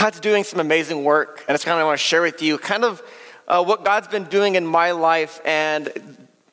God's 0.00 0.18
doing 0.18 0.44
some 0.44 0.60
amazing 0.60 1.04
work, 1.04 1.44
and 1.46 1.54
it's 1.54 1.62
kind 1.62 1.74
of 1.74 1.82
I 1.82 1.84
want 1.84 1.98
to 1.98 2.02
share 2.02 2.22
with 2.22 2.40
you 2.40 2.56
kind 2.56 2.84
of 2.84 3.02
uh, 3.46 3.62
what 3.62 3.84
God's 3.84 4.08
been 4.08 4.24
doing 4.24 4.54
in 4.54 4.64
my 4.64 4.92
life. 4.92 5.42
And 5.44 5.92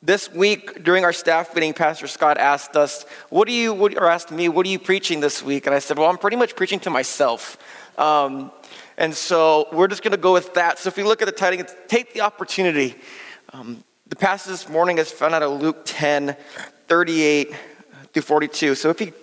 this 0.02 0.30
week 0.30 0.84
during 0.84 1.02
our 1.02 1.14
staff 1.14 1.54
meeting, 1.54 1.72
Pastor 1.72 2.08
Scott 2.08 2.36
asked 2.36 2.76
us, 2.76 3.06
"What 3.30 3.48
do 3.48 3.54
you?" 3.54 3.72
What, 3.72 3.96
or 3.96 4.10
asked 4.10 4.30
me, 4.30 4.50
"What 4.50 4.66
are 4.66 4.68
you 4.68 4.78
preaching 4.78 5.20
this 5.20 5.42
week?" 5.42 5.64
And 5.64 5.74
I 5.74 5.78
said, 5.78 5.98
"Well, 5.98 6.10
I'm 6.10 6.18
pretty 6.18 6.36
much 6.36 6.56
preaching 6.56 6.78
to 6.80 6.90
myself." 6.90 7.56
Um, 7.96 8.52
and 8.98 9.14
so 9.14 9.68
we're 9.72 9.88
just 9.88 10.02
going 10.02 10.12
to 10.12 10.18
go 10.18 10.34
with 10.34 10.52
that. 10.52 10.78
So 10.78 10.88
if 10.88 10.98
you 10.98 11.06
look 11.06 11.22
at 11.22 11.26
the 11.26 11.32
title, 11.32 11.58
it's 11.58 11.74
"Take 11.86 12.12
the 12.12 12.20
Opportunity." 12.20 12.96
Um, 13.54 13.82
the 14.08 14.16
passage 14.16 14.50
this 14.50 14.68
morning 14.68 14.98
is 14.98 15.10
found 15.10 15.34
out 15.34 15.42
of 15.42 15.58
Luke 15.58 15.86
10, 15.86 16.36
38 16.86 17.54
through 18.12 18.22
42. 18.22 18.74
So 18.74 18.90
if 18.90 19.00
you 19.00 19.14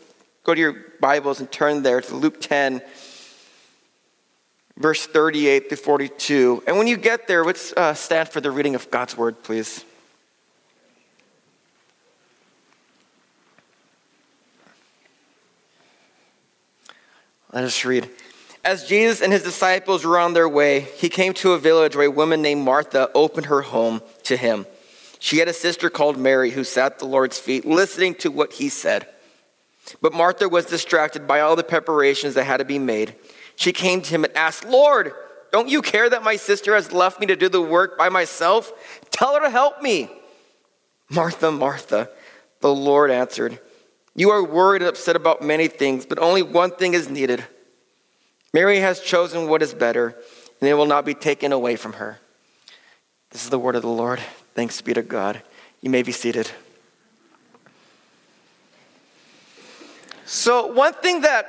go 0.44 0.56
to 0.56 0.60
your 0.60 0.76
Bibles 1.00 1.42
and 1.42 1.52
turn 1.52 1.84
there 1.84 2.02
to 2.02 2.16
Luke 2.16 2.42
10 2.42 2.82
verse 4.78 5.06
38 5.06 5.70
to 5.70 5.76
42. 5.76 6.64
And 6.68 6.78
when 6.78 6.88
you 6.88 6.98
get 6.98 7.28
there, 7.28 7.46
let's 7.46 7.74
uh, 7.74 7.94
stand 7.94 8.30
for 8.30 8.42
the 8.42 8.52
reading 8.52 8.76
of 8.76 8.90
God's 8.92 9.18
word, 9.18 9.42
please. 9.44 9.84
Let 17.54 17.64
us 17.64 17.86
read. 17.86 18.10
As 18.66 18.86
Jesus 18.86 19.22
and 19.22 19.32
his 19.32 19.44
disciples 19.44 20.04
were 20.04 20.20
on 20.20 20.34
their 20.34 20.50
way, 20.50 20.82
he 20.82 21.08
came 21.08 21.34
to 21.36 21.54
a 21.54 21.60
village 21.60 21.96
where 21.96 22.08
a 22.08 22.12
woman 22.12 22.42
named 22.42 22.66
Martha 22.66 23.10
opened 23.16 23.46
her 23.46 23.62
home 23.62 24.02
to 24.24 24.36
him. 24.36 24.66
She 25.20 25.38
had 25.38 25.48
a 25.48 25.54
sister 25.54 25.90
called 25.90 26.18
Mary 26.18 26.52
who 26.52 26.66
sat 26.66 26.94
at 26.94 27.00
the 27.00 27.06
Lord's 27.06 27.40
feet, 27.40 27.64
listening 27.64 28.16
to 28.16 28.30
what 28.30 28.54
he 28.54 28.68
said. 28.68 29.08
But 30.02 30.14
Martha 30.14 30.50
was 30.50 30.66
distracted 30.66 31.28
by 31.28 31.40
all 31.40 31.56
the 31.56 31.64
preparations 31.64 32.34
that 32.34 32.44
had 32.44 32.58
to 32.58 32.66
be 32.66 32.80
made. 32.80 33.16
She 33.56 33.72
came 33.72 34.02
to 34.02 34.10
him 34.10 34.24
and 34.24 34.36
asked, 34.36 34.66
Lord, 34.66 35.14
don't 35.52 35.70
you 35.70 35.82
care 35.82 36.10
that 36.10 36.24
my 36.24 36.36
sister 36.36 36.76
has 36.76 36.92
left 36.92 37.20
me 37.20 37.28
to 37.28 37.36
do 37.36 37.48
the 37.48 37.62
work 37.62 37.98
by 37.98 38.10
myself? 38.10 38.74
Tell 39.12 39.36
her 39.36 39.42
to 39.42 39.50
help 39.50 39.82
me. 39.82 40.10
Martha, 41.10 41.52
Martha, 41.52 42.10
the 42.62 42.74
Lord 42.74 43.12
answered, 43.12 43.60
You 44.16 44.32
are 44.32 44.44
worried 44.44 44.82
and 44.82 44.90
upset 44.90 45.16
about 45.16 45.42
many 45.42 45.68
things, 45.68 46.06
but 46.06 46.20
only 46.20 46.42
one 46.42 46.72
thing 46.72 46.94
is 46.94 47.10
needed. 47.10 47.46
Mary 48.54 48.80
has 48.80 49.00
chosen 49.00 49.48
what 49.48 49.62
is 49.62 49.74
better, 49.74 50.16
and 50.60 50.70
it 50.70 50.74
will 50.74 50.86
not 50.86 51.06
be 51.06 51.14
taken 51.14 51.52
away 51.52 51.76
from 51.76 51.94
her. 51.94 52.20
This 53.30 53.44
is 53.44 53.50
the 53.50 53.60
word 53.60 53.76
of 53.76 53.82
the 53.82 53.90
Lord. 53.90 54.20
Thanks 54.56 54.82
be 54.82 54.94
to 54.94 55.02
God. 55.02 55.42
You 55.82 55.90
may 55.90 56.04
be 56.04 56.12
seated. 56.12 56.50
So, 60.26 60.68
one 60.68 60.94
thing 60.94 61.22
that 61.22 61.46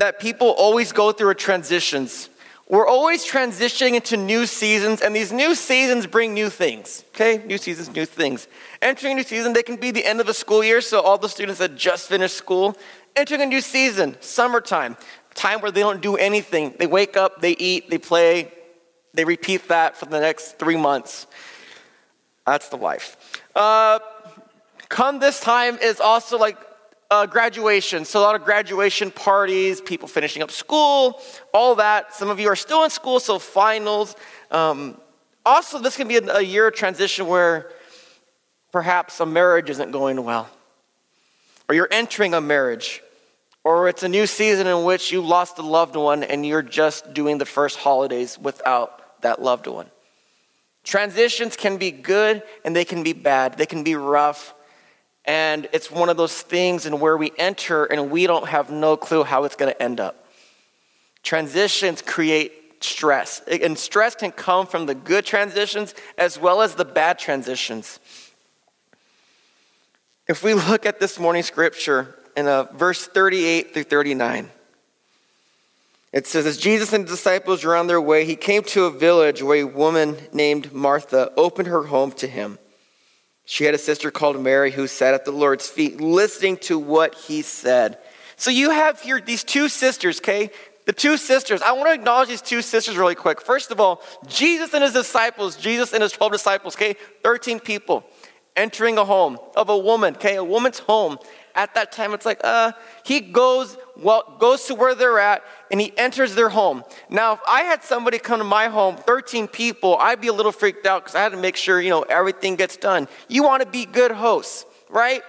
that 0.00 0.20
people 0.20 0.48
always 0.48 0.92
go 0.92 1.12
through 1.12 1.34
transitions. 1.34 2.30
We're 2.68 2.86
always 2.86 3.24
transitioning 3.24 3.94
into 3.94 4.16
new 4.16 4.44
seasons, 4.44 5.00
and 5.00 5.16
these 5.16 5.32
new 5.32 5.54
seasons 5.54 6.06
bring 6.06 6.34
new 6.34 6.50
things. 6.50 7.04
Okay? 7.14 7.42
New 7.46 7.56
seasons, 7.56 7.94
new 7.94 8.04
things. 8.04 8.46
Entering 8.82 9.12
a 9.12 9.16
new 9.16 9.22
season, 9.22 9.54
they 9.54 9.62
can 9.62 9.76
be 9.76 9.90
the 9.90 10.04
end 10.04 10.20
of 10.20 10.28
a 10.28 10.34
school 10.34 10.62
year, 10.62 10.80
so 10.82 11.00
all 11.00 11.16
the 11.16 11.28
students 11.28 11.60
that 11.60 11.76
just 11.76 12.08
finished 12.08 12.36
school. 12.36 12.76
Entering 13.16 13.40
a 13.40 13.46
new 13.46 13.62
season, 13.62 14.16
summertime, 14.20 14.96
time 15.34 15.60
where 15.60 15.70
they 15.70 15.80
don't 15.80 16.02
do 16.02 16.16
anything. 16.16 16.74
They 16.78 16.86
wake 16.86 17.16
up, 17.16 17.40
they 17.40 17.52
eat, 17.52 17.88
they 17.88 17.98
play, 17.98 18.52
they 19.14 19.24
repeat 19.24 19.68
that 19.68 19.96
for 19.96 20.04
the 20.04 20.20
next 20.20 20.58
three 20.58 20.76
months. 20.76 21.26
That's 22.46 22.68
the 22.68 22.76
life. 22.76 23.42
Uh, 23.56 23.98
come 24.90 25.20
this 25.20 25.40
time 25.40 25.78
is 25.78 26.00
also 26.00 26.38
like 26.38 26.58
uh, 27.10 27.26
graduation. 27.26 28.04
So, 28.04 28.20
a 28.20 28.22
lot 28.22 28.34
of 28.34 28.44
graduation 28.44 29.10
parties, 29.10 29.80
people 29.80 30.08
finishing 30.08 30.42
up 30.42 30.50
school, 30.50 31.20
all 31.52 31.76
that. 31.76 32.14
Some 32.14 32.30
of 32.30 32.38
you 32.38 32.48
are 32.48 32.56
still 32.56 32.84
in 32.84 32.90
school, 32.90 33.20
so 33.20 33.38
finals. 33.38 34.14
Um, 34.50 35.00
also, 35.44 35.78
this 35.78 35.96
can 35.96 36.08
be 36.08 36.16
a, 36.16 36.36
a 36.36 36.42
year 36.42 36.68
of 36.68 36.74
transition 36.74 37.26
where 37.26 37.70
perhaps 38.72 39.18
a 39.20 39.26
marriage 39.26 39.70
isn't 39.70 39.90
going 39.90 40.22
well, 40.24 40.48
or 41.68 41.74
you're 41.74 41.88
entering 41.90 42.34
a 42.34 42.40
marriage, 42.40 43.02
or 43.64 43.88
it's 43.88 44.02
a 44.02 44.08
new 44.08 44.26
season 44.26 44.66
in 44.66 44.84
which 44.84 45.10
you 45.10 45.22
lost 45.22 45.58
a 45.58 45.62
loved 45.62 45.96
one 45.96 46.22
and 46.22 46.44
you're 46.44 46.62
just 46.62 47.14
doing 47.14 47.38
the 47.38 47.46
first 47.46 47.78
holidays 47.78 48.38
without 48.38 49.20
that 49.22 49.40
loved 49.40 49.66
one. 49.66 49.86
Transitions 50.84 51.56
can 51.56 51.76
be 51.76 51.90
good 51.90 52.42
and 52.64 52.74
they 52.74 52.84
can 52.84 53.02
be 53.02 53.12
bad, 53.12 53.58
they 53.58 53.66
can 53.66 53.82
be 53.82 53.94
rough. 53.94 54.54
And 55.28 55.68
it's 55.74 55.90
one 55.90 56.08
of 56.08 56.16
those 56.16 56.40
things 56.40 56.86
in 56.86 57.00
where 57.00 57.18
we 57.18 57.32
enter 57.36 57.84
and 57.84 58.10
we 58.10 58.26
don't 58.26 58.48
have 58.48 58.70
no 58.70 58.96
clue 58.96 59.24
how 59.24 59.44
it's 59.44 59.56
going 59.56 59.70
to 59.70 59.82
end 59.82 60.00
up. 60.00 60.26
Transitions 61.22 62.00
create 62.00 62.82
stress, 62.82 63.42
and 63.46 63.78
stress 63.78 64.14
can 64.14 64.32
come 64.32 64.66
from 64.66 64.86
the 64.86 64.94
good 64.94 65.26
transitions 65.26 65.94
as 66.16 66.38
well 66.38 66.62
as 66.62 66.76
the 66.76 66.84
bad 66.84 67.18
transitions. 67.18 68.00
If 70.26 70.42
we 70.42 70.54
look 70.54 70.86
at 70.86 70.98
this 70.98 71.18
morning 71.18 71.42
scripture 71.42 72.18
in 72.34 72.46
uh, 72.46 72.64
verse 72.72 73.06
38 73.06 73.74
through 73.74 73.84
39, 73.84 74.48
it 76.10 76.26
says, 76.26 76.46
As 76.46 76.56
Jesus 76.56 76.94
and 76.94 77.04
the 77.04 77.10
disciples 77.10 77.64
were 77.64 77.76
on 77.76 77.86
their 77.86 78.00
way, 78.00 78.24
he 78.24 78.36
came 78.36 78.62
to 78.62 78.84
a 78.84 78.90
village 78.90 79.42
where 79.42 79.58
a 79.58 79.64
woman 79.64 80.16
named 80.32 80.72
Martha 80.72 81.32
opened 81.36 81.68
her 81.68 81.84
home 81.84 82.12
to 82.12 82.26
him. 82.26 82.58
She 83.50 83.64
had 83.64 83.74
a 83.74 83.78
sister 83.78 84.10
called 84.10 84.38
Mary 84.38 84.70
who 84.70 84.86
sat 84.86 85.14
at 85.14 85.24
the 85.24 85.32
Lord's 85.32 85.66
feet 85.66 86.02
listening 86.02 86.58
to 86.58 86.78
what 86.78 87.14
he 87.14 87.40
said. 87.40 87.96
So 88.36 88.50
you 88.50 88.68
have 88.68 89.00
here 89.00 89.22
these 89.22 89.42
two 89.42 89.70
sisters, 89.70 90.20
okay? 90.20 90.50
The 90.84 90.92
two 90.92 91.16
sisters. 91.16 91.62
I 91.62 91.72
want 91.72 91.88
to 91.88 91.94
acknowledge 91.94 92.28
these 92.28 92.42
two 92.42 92.60
sisters 92.60 92.98
really 92.98 93.14
quick. 93.14 93.40
First 93.40 93.70
of 93.70 93.80
all, 93.80 94.02
Jesus 94.26 94.74
and 94.74 94.84
his 94.84 94.92
disciples, 94.92 95.56
Jesus 95.56 95.94
and 95.94 96.02
his 96.02 96.12
12 96.12 96.30
disciples, 96.30 96.76
okay? 96.76 96.94
13 97.22 97.58
people 97.58 98.04
entering 98.54 98.98
a 98.98 99.04
home 99.06 99.38
of 99.56 99.70
a 99.70 99.78
woman, 99.78 100.14
okay? 100.16 100.34
A 100.34 100.44
woman's 100.44 100.80
home. 100.80 101.16
At 101.54 101.74
that 101.74 101.90
time, 101.90 102.12
it's 102.12 102.26
like, 102.26 102.42
uh, 102.44 102.72
he 103.02 103.20
goes, 103.20 103.78
well, 103.96 104.36
goes 104.38 104.66
to 104.66 104.74
where 104.74 104.94
they're 104.94 105.18
at 105.18 105.42
and 105.70 105.80
he 105.80 105.92
enters 105.96 106.34
their 106.34 106.48
home. 106.48 106.84
Now, 107.10 107.34
if 107.34 107.40
I 107.48 107.62
had 107.62 107.84
somebody 107.84 108.18
come 108.18 108.38
to 108.38 108.44
my 108.44 108.68
home, 108.68 108.96
13 108.96 109.48
people, 109.48 109.96
I'd 109.98 110.20
be 110.20 110.28
a 110.28 110.32
little 110.32 110.52
freaked 110.52 110.86
out 110.86 111.04
because 111.04 111.14
I 111.14 111.22
had 111.22 111.32
to 111.32 111.38
make 111.38 111.56
sure, 111.56 111.80
you 111.80 111.90
know, 111.90 112.02
everything 112.02 112.56
gets 112.56 112.76
done. 112.76 113.08
You 113.28 113.42
want 113.42 113.62
to 113.62 113.68
be 113.68 113.84
good 113.84 114.10
hosts, 114.10 114.64
right? 114.88 115.22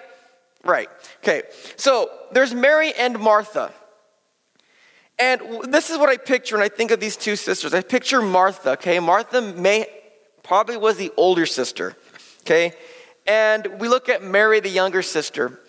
Right. 0.64 0.90
Okay. 1.24 1.44
So 1.76 2.10
there's 2.32 2.54
Mary 2.54 2.94
and 2.94 3.20
Martha. 3.20 3.74
And 5.18 5.42
this 5.64 5.90
is 5.90 5.98
what 5.98 6.10
I 6.10 6.16
picture 6.16 6.56
when 6.56 6.64
I 6.64 6.70
think 6.70 6.92
of 6.92 7.00
these 7.02 7.18
two 7.18 7.36
sisters. 7.36 7.74
I 7.74 7.82
picture 7.82 8.22
Martha, 8.22 8.72
okay? 8.72 9.00
Martha 9.00 9.42
may 9.42 9.86
probably 10.44 10.78
was 10.78 10.96
the 10.96 11.12
older 11.18 11.46
sister, 11.46 11.96
okay? 12.42 12.72
And 13.28 13.80
we 13.80 13.90
look 13.90 14.08
at 14.08 14.24
Mary, 14.24 14.62
the 14.62 14.70
younger 14.70 15.02
sister. 15.02 15.60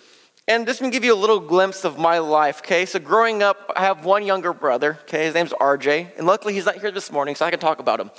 And 0.48 0.66
this 0.66 0.78
can 0.78 0.90
give 0.90 1.04
you 1.04 1.14
a 1.14 1.16
little 1.16 1.38
glimpse 1.38 1.84
of 1.84 1.98
my 1.98 2.18
life, 2.18 2.60
okay? 2.60 2.84
So 2.86 2.98
growing 2.98 3.42
up, 3.42 3.70
I 3.76 3.82
have 3.82 4.04
one 4.04 4.24
younger 4.24 4.52
brother, 4.52 4.98
okay? 5.02 5.24
His 5.24 5.34
name's 5.34 5.52
RJ. 5.52 6.18
And 6.18 6.26
luckily, 6.26 6.54
he's 6.54 6.66
not 6.66 6.76
here 6.76 6.90
this 6.90 7.12
morning, 7.12 7.34
so 7.34 7.46
I 7.46 7.50
can 7.50 7.60
talk 7.60 7.78
about 7.78 8.00
him. 8.00 8.10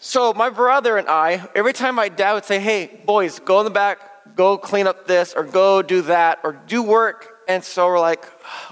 So 0.00 0.32
my 0.32 0.50
brother 0.50 0.96
and 0.96 1.08
I, 1.08 1.48
every 1.54 1.72
time 1.72 1.94
my 1.94 2.08
dad 2.08 2.34
would 2.34 2.44
say, 2.44 2.60
hey, 2.60 3.00
boys, 3.04 3.40
go 3.40 3.58
in 3.60 3.64
the 3.64 3.70
back, 3.70 4.36
go 4.36 4.56
clean 4.56 4.86
up 4.86 5.06
this, 5.06 5.34
or 5.34 5.42
go 5.42 5.82
do 5.82 6.02
that, 6.02 6.40
or 6.44 6.52
do 6.52 6.82
work. 6.82 7.38
And 7.48 7.64
so 7.64 7.86
we're 7.86 7.98
like, 7.98 8.24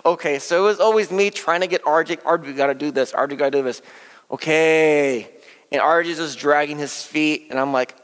okay. 0.05 0.39
So 0.39 0.65
it 0.65 0.69
was 0.69 0.81
always 0.81 1.11
me 1.11 1.31
trying 1.31 1.63
to 1.63 1.67
get 1.67 1.83
RJ, 1.83 2.23
RJ, 2.23 2.47
we 2.47 2.53
gotta 2.53 2.75
do 2.75 2.91
this, 2.91 3.13
RJ, 3.13 3.39
gotta 3.39 3.51
do 3.51 3.63
this. 3.63 3.83
Okay. 4.31 5.29
And 5.73 5.81
RJ's 5.81 6.19
just 6.19 6.39
dragging 6.39 6.79
his 6.79 7.03
feet, 7.03 7.49
and 7.51 7.59
I'm 7.59 7.73
like, 7.73 7.97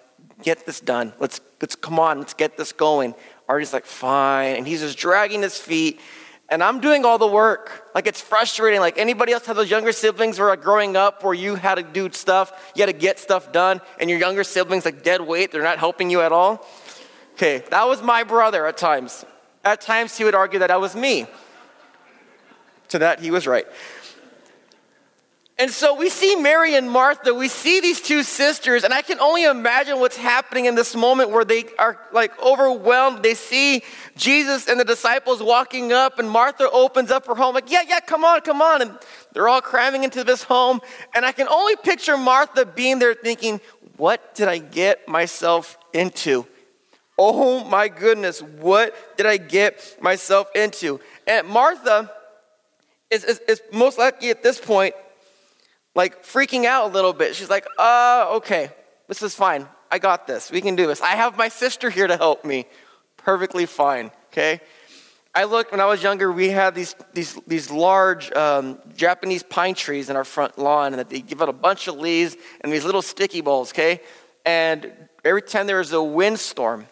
get 0.42 0.66
this 0.66 0.80
done. 0.80 1.12
Let's, 1.20 1.40
let's 1.60 1.76
come 1.76 2.00
on, 2.00 2.18
let's 2.18 2.34
get 2.34 2.56
this 2.56 2.72
going. 2.72 3.14
RJ's 3.48 3.72
like, 3.72 3.86
fine. 3.86 4.56
And 4.56 4.66
he's 4.66 4.80
just 4.80 4.98
dragging 4.98 5.42
his 5.42 5.58
feet. 5.58 6.00
And 6.48 6.62
I'm 6.62 6.80
doing 6.80 7.04
all 7.04 7.16
the 7.16 7.26
work. 7.26 7.90
Like 7.94 8.06
it's 8.06 8.20
frustrating. 8.20 8.80
Like 8.80 8.98
anybody 8.98 9.32
else 9.32 9.46
have 9.46 9.56
those 9.56 9.70
younger 9.70 9.92
siblings 9.92 10.36
who 10.36 10.44
are 10.44 10.48
like 10.48 10.62
growing 10.62 10.96
up 10.96 11.24
where 11.24 11.34
you 11.34 11.54
had 11.54 11.76
to 11.76 11.82
do 11.82 12.10
stuff, 12.12 12.72
you 12.74 12.82
had 12.82 12.92
to 12.92 12.98
get 12.98 13.18
stuff 13.18 13.52
done, 13.52 13.80
and 13.98 14.10
your 14.10 14.18
younger 14.18 14.44
siblings 14.44 14.84
like 14.84 15.02
dead 15.02 15.22
weight, 15.22 15.50
they're 15.50 15.62
not 15.62 15.78
helping 15.78 16.10
you 16.10 16.20
at 16.20 16.30
all. 16.30 16.66
Okay, 17.34 17.64
that 17.70 17.88
was 17.88 18.02
my 18.02 18.22
brother 18.22 18.66
at 18.66 18.76
times. 18.76 19.24
At 19.64 19.80
times 19.80 20.16
he 20.16 20.24
would 20.24 20.34
argue 20.34 20.58
that 20.58 20.66
that 20.68 20.80
was 20.80 20.94
me. 20.94 21.26
To 22.88 22.98
that 22.98 23.20
he 23.20 23.30
was 23.30 23.46
right. 23.46 23.66
And 25.62 25.70
so 25.70 25.94
we 25.94 26.08
see 26.08 26.34
Mary 26.34 26.74
and 26.74 26.90
Martha, 26.90 27.32
we 27.32 27.46
see 27.46 27.78
these 27.78 28.00
two 28.00 28.24
sisters, 28.24 28.82
and 28.82 28.92
I 28.92 29.00
can 29.00 29.20
only 29.20 29.44
imagine 29.44 30.00
what's 30.00 30.16
happening 30.16 30.64
in 30.64 30.74
this 30.74 30.96
moment 30.96 31.30
where 31.30 31.44
they 31.44 31.66
are 31.78 32.00
like 32.10 32.36
overwhelmed. 32.42 33.22
They 33.22 33.34
see 33.34 33.84
Jesus 34.16 34.68
and 34.68 34.80
the 34.80 34.84
disciples 34.84 35.40
walking 35.40 35.92
up, 35.92 36.18
and 36.18 36.28
Martha 36.28 36.68
opens 36.68 37.12
up 37.12 37.28
her 37.28 37.36
home, 37.36 37.54
like, 37.54 37.70
yeah, 37.70 37.82
yeah, 37.88 38.00
come 38.00 38.24
on, 38.24 38.40
come 38.40 38.60
on. 38.60 38.82
And 38.82 38.98
they're 39.34 39.46
all 39.46 39.60
cramming 39.60 40.02
into 40.02 40.24
this 40.24 40.42
home. 40.42 40.80
And 41.14 41.24
I 41.24 41.30
can 41.30 41.46
only 41.46 41.76
picture 41.76 42.16
Martha 42.16 42.66
being 42.66 42.98
there 42.98 43.14
thinking, 43.14 43.60
what 43.98 44.34
did 44.34 44.48
I 44.48 44.58
get 44.58 45.06
myself 45.06 45.78
into? 45.92 46.44
Oh 47.16 47.62
my 47.62 47.86
goodness, 47.86 48.42
what 48.42 49.16
did 49.16 49.26
I 49.26 49.36
get 49.36 49.96
myself 50.02 50.48
into? 50.56 50.98
And 51.24 51.46
Martha, 51.46 52.10
is, 53.12 53.22
is, 53.24 53.38
is 53.46 53.62
most 53.72 53.98
likely 53.98 54.30
at 54.30 54.42
this 54.42 54.58
point 54.58 54.94
like 55.94 56.24
freaking 56.24 56.64
out 56.64 56.90
a 56.90 56.92
little 56.92 57.12
bit. 57.12 57.36
She's 57.36 57.50
like, 57.50 57.66
uh, 57.78 58.34
okay, 58.36 58.70
this 59.08 59.22
is 59.22 59.34
fine. 59.34 59.66
I 59.90 59.98
got 59.98 60.26
this. 60.26 60.50
We 60.50 60.60
can 60.60 60.76
do 60.76 60.86
this. 60.86 61.00
I 61.00 61.10
have 61.10 61.36
my 61.36 61.48
sister 61.48 61.90
here 61.90 62.06
to 62.06 62.16
help 62.16 62.44
me. 62.44 62.66
Perfectly 63.18 63.66
fine, 63.66 64.10
okay? 64.32 64.60
I 65.34 65.44
looked 65.44 65.70
when 65.70 65.80
I 65.80 65.86
was 65.86 66.02
younger, 66.02 66.30
we 66.30 66.50
had 66.50 66.74
these, 66.74 66.94
these, 67.14 67.34
these 67.46 67.70
large 67.70 68.30
um, 68.32 68.78
Japanese 68.94 69.42
pine 69.42 69.74
trees 69.74 70.10
in 70.10 70.16
our 70.16 70.24
front 70.24 70.58
lawn, 70.58 70.92
and 70.94 71.08
they 71.08 71.20
give 71.20 71.40
out 71.40 71.48
a 71.48 71.54
bunch 71.54 71.88
of 71.88 71.96
leaves 71.96 72.36
and 72.60 72.72
these 72.72 72.84
little 72.84 73.00
sticky 73.00 73.40
balls, 73.40 73.72
okay? 73.72 74.00
And 74.44 74.92
every 75.24 75.40
time 75.40 75.66
there 75.66 75.78
was 75.78 75.92
a 75.92 76.02
windstorm, 76.02 76.86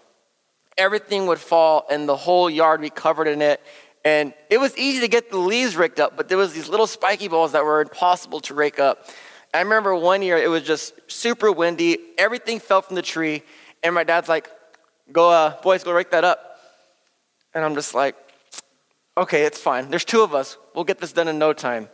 everything 0.79 1.26
would 1.26 1.38
fall 1.38 1.87
and 1.91 2.08
the 2.08 2.17
whole 2.17 2.49
yard 2.49 2.81
would 2.81 2.87
be 2.87 2.91
covered 2.91 3.29
in 3.29 3.43
it. 3.43 3.61
And 4.05 4.32
it 4.49 4.58
was 4.58 4.76
easy 4.79 5.00
to 5.00 5.08
get 5.08 5.31
the 5.31 5.37
leaves 5.37 5.76
raked 5.76 6.00
up, 6.00 6.17
but 6.17 6.29
there 6.29 6.38
was 6.38 6.52
these 6.55 6.69
little 6.69 6.87
spiky 6.87 7.29
balls 7.29 7.52
that 7.52 7.64
were 7.64 7.82
impossible 7.82 8.41
to 8.41 8.55
rake 8.55 8.79
up. 8.79 9.06
I 9.52 9.61
remember 9.61 9.94
one 9.94 10.23
year 10.23 10.38
it 10.38 10.49
was 10.49 10.62
just 10.62 10.94
super 11.06 11.52
windy, 11.52 11.99
everything 12.17 12.61
fell 12.61 12.82
from 12.82 12.97
the 12.97 13.02
tree, 13.02 13.43
and 13.82 13.94
my 13.94 14.05
dad's 14.05 14.29
like, 14.29 14.49
"Go, 15.12 15.29
uh, 15.29 15.61
boys, 15.61 15.85
go 15.85 15.93
rake 15.93 16.11
that 16.12 16.25
up." 16.25 16.61
And 17.52 17.64
I'm 17.64 17.75
just 17.75 17.94
like, 17.94 18.14
"Okay, 19.19 19.43
it's 19.43 19.61
fine. 19.61 19.91
There's 19.91 20.05
two 20.05 20.23
of 20.23 20.35
us. 20.35 20.56
We'll 20.75 20.85
get 20.85 20.99
this 20.99 21.12
done 21.12 21.29
in 21.29 21.38
no 21.38 21.52
time." 21.52 21.91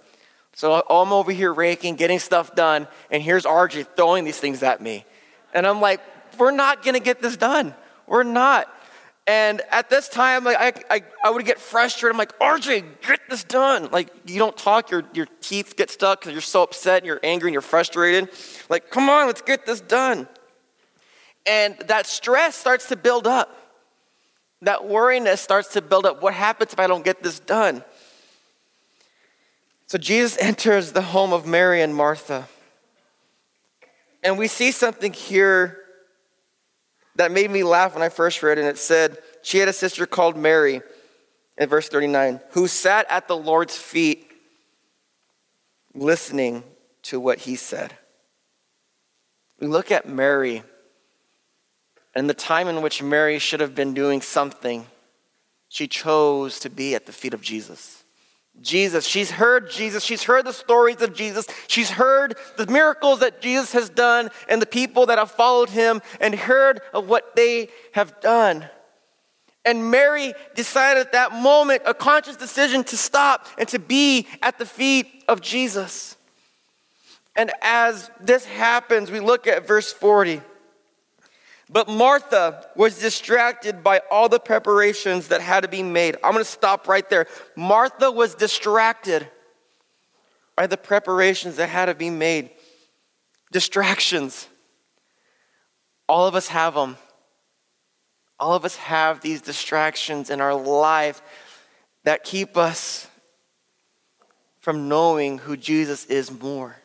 So 0.55 0.85
I'm 0.89 1.13
over 1.13 1.33
here 1.33 1.53
raking, 1.53 1.97
getting 1.97 2.19
stuff 2.19 2.55
done, 2.55 2.89
and 3.11 3.23
here's 3.23 3.45
RJ 3.45 3.87
throwing 3.97 4.25
these 4.25 4.39
things 4.39 4.63
at 4.63 4.81
me, 4.81 5.05
and 5.53 5.67
I'm 5.67 5.81
like, 5.81 6.01
"We're 6.39 6.51
not 6.51 6.85
gonna 6.85 7.01
get 7.01 7.21
this 7.21 7.37
done. 7.37 7.75
We're 8.07 8.23
not." 8.23 8.73
And 9.27 9.61
at 9.73 9.91
this 9.91 10.09
time, 10.09 10.45
like 10.45 10.57
I, 10.57 10.97
I, 10.97 11.03
I 11.25 11.31
would 11.31 11.45
get 11.45 11.59
frustrated. 11.59 12.15
I'm 12.15 12.19
like, 12.19 12.39
RJ, 12.39 12.85
get 13.07 13.21
this 13.29 13.43
done. 13.43 13.89
Like 13.91 14.09
you 14.25 14.39
don't 14.39 14.57
talk, 14.57 14.91
your, 14.91 15.03
your 15.15 15.27
teeth 15.41 15.75
get 15.77 15.91
stuck 15.91 16.21
because 16.21 16.33
you're 16.33 16.41
so 16.41 16.63
upset 16.63 16.99
and 16.99 17.07
you're 17.07 17.21
angry 17.25 17.49
and 17.49 17.53
you're 17.53 17.61
frustrated. 17.61 18.31
Like, 18.69 18.91
come 18.91 19.09
on, 19.09 19.27
let's 19.27 19.43
get 19.43 19.67
this 19.67 19.81
done. 19.81 20.29
And 21.45 21.77
that 21.87 22.07
stress 22.07 22.55
starts 22.55 22.89
to 22.89 22.97
build 22.97 23.27
up. 23.27 23.57
That 24.63 24.87
worriness 24.87 25.41
starts 25.41 25.73
to 25.73 25.83
build 25.83 26.07
up. 26.07 26.23
What 26.23 26.35
happens 26.35 26.73
if 26.73 26.79
I 26.79 26.87
don't 26.87 27.05
get 27.05 27.23
this 27.23 27.41
done? 27.41 27.83
So 29.87 29.99
Jesus 29.99 30.39
enters 30.41 30.93
the 30.93 31.03
home 31.03 31.33
of 31.33 31.47
Mary 31.47 31.83
and 31.83 31.95
Martha. 31.95 32.49
And 34.23 34.39
we 34.39 34.47
see 34.47 34.71
something 34.71 35.13
here 35.13 35.86
that 37.17 37.33
made 37.33 37.51
me 37.51 37.63
laugh 37.63 37.95
when 37.95 38.03
I 38.03 38.09
first 38.09 38.43
read 38.43 38.59
it. 38.59 38.63
And 38.63 38.71
it 38.71 38.79
said, 38.79 39.19
She 39.43 39.59
had 39.59 39.69
a 39.69 39.73
sister 39.73 40.07
called 40.07 40.37
Mary, 40.37 40.83
in 41.59 41.69
verse 41.69 41.89
39, 41.89 42.41
who 42.51 42.69
sat 42.69 43.07
at 43.11 43.29
the 43.29 43.37
Lord's 43.37 43.77
feet 43.77 44.31
listening 45.95 46.63
to 47.03 47.19
what 47.19 47.39
he 47.41 47.57
said. 47.57 47.95
We 49.59 49.67
look 49.67 49.91
at 49.91 50.09
Mary 50.09 50.63
and 52.17 52.31
the 52.31 52.35
time 52.35 52.67
in 52.67 52.81
which 52.81 53.03
Mary 53.03 53.39
should 53.39 53.61
have 53.61 53.75
been 53.75 53.93
doing 53.93 54.23
something, 54.23 54.87
she 55.69 55.87
chose 55.87 56.59
to 56.61 56.71
be 56.71 56.95
at 56.95 57.05
the 57.05 57.13
feet 57.13 57.35
of 57.35 57.43
Jesus. 57.43 58.05
Jesus. 58.63 59.07
She's 59.07 59.31
heard 59.31 59.71
Jesus. 59.71 60.03
She's 60.03 60.25
heard 60.25 60.47
the 60.47 60.53
stories 60.53 61.01
of 61.03 61.15
Jesus. 61.15 61.47
She's 61.67 61.91
heard 61.91 62.37
the 62.57 62.67
miracles 62.67 63.21
that 63.21 63.41
Jesus 63.41 63.73
has 63.73 63.89
done 63.89 64.31
and 64.49 64.61
the 64.61 64.67
people 64.67 65.07
that 65.07 65.19
have 65.19 65.31
followed 65.31 65.71
him 65.71 66.03
and 66.21 66.35
heard 66.35 66.81
of 66.93 67.09
what 67.09 67.37
they 67.37 67.69
have 67.93 68.21
done. 68.21 68.69
And 69.65 69.91
Mary 69.91 70.33
decided 70.55 71.01
at 71.01 71.13
that 71.13 71.33
moment 71.33 71.83
a 71.85 71.93
conscious 71.93 72.37
decision 72.37 72.85
to 72.85 72.97
stop 72.97 73.47
and 73.59 73.69
to 73.69 73.79
be 73.79 74.29
at 74.41 74.59
the 74.59 74.67
feet 74.67 75.25
of 75.27 75.41
Jesus. 75.41 76.17
And 77.35 77.51
as 77.61 78.11
this 78.21 78.47
happens, 78.47 79.11
we 79.11 79.21
look 79.21 79.47
at 79.47 79.67
verse 79.67 79.93
40. 79.93 80.41
But 81.69 81.89
Martha 81.89 82.67
was 82.77 82.99
distracted 82.99 83.83
by 83.83 84.01
all 84.11 84.29
the 84.29 84.39
preparations 84.39 85.29
that 85.29 85.41
had 85.41 85.63
to 85.63 85.69
be 85.69 85.83
made. 85.83 86.17
I'm 86.23 86.33
going 86.33 86.45
to 86.45 86.51
stop 86.51 86.87
right 86.87 87.09
there. 87.11 87.27
Martha 87.57 88.11
was 88.11 88.35
distracted 88.35 89.29
by 90.55 90.67
the 90.67 90.77
preparations 90.77 91.57
that 91.57 91.69
had 91.69 91.87
to 91.87 91.95
be 91.95 92.11
made. 92.11 92.51
Distractions. 93.51 94.49
All 96.09 96.27
of 96.27 96.37
us 96.37 96.49
have 96.49 96.75
them. 96.75 96.97
All 98.39 98.55
of 98.55 98.65
us 98.65 98.77
have 98.77 99.21
these 99.21 99.41
distractions 99.41 100.31
in 100.31 100.41
our 100.41 100.55
life 100.55 101.21
that 102.05 102.23
keep 102.23 102.57
us 102.57 103.09
from 104.61 104.89
knowing 104.89 105.39
who 105.39 105.57
Jesus 105.57 106.07
is 106.07 106.31
more 106.31 106.77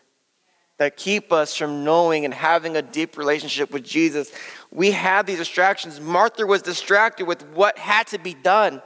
that 0.81 0.97
keep 0.97 1.31
us 1.31 1.55
from 1.55 1.83
knowing 1.83 2.25
and 2.25 2.33
having 2.33 2.75
a 2.75 2.81
deep 2.81 3.15
relationship 3.15 3.69
with 3.69 3.83
Jesus. 3.83 4.31
We 4.71 4.89
have 4.89 5.27
these 5.27 5.37
distractions. 5.37 6.01
Martha 6.01 6.43
was 6.47 6.63
distracted 6.63 7.27
with 7.27 7.45
what 7.49 7.77
had 7.77 8.07
to 8.07 8.17
be 8.17 8.33
done. 8.33 8.81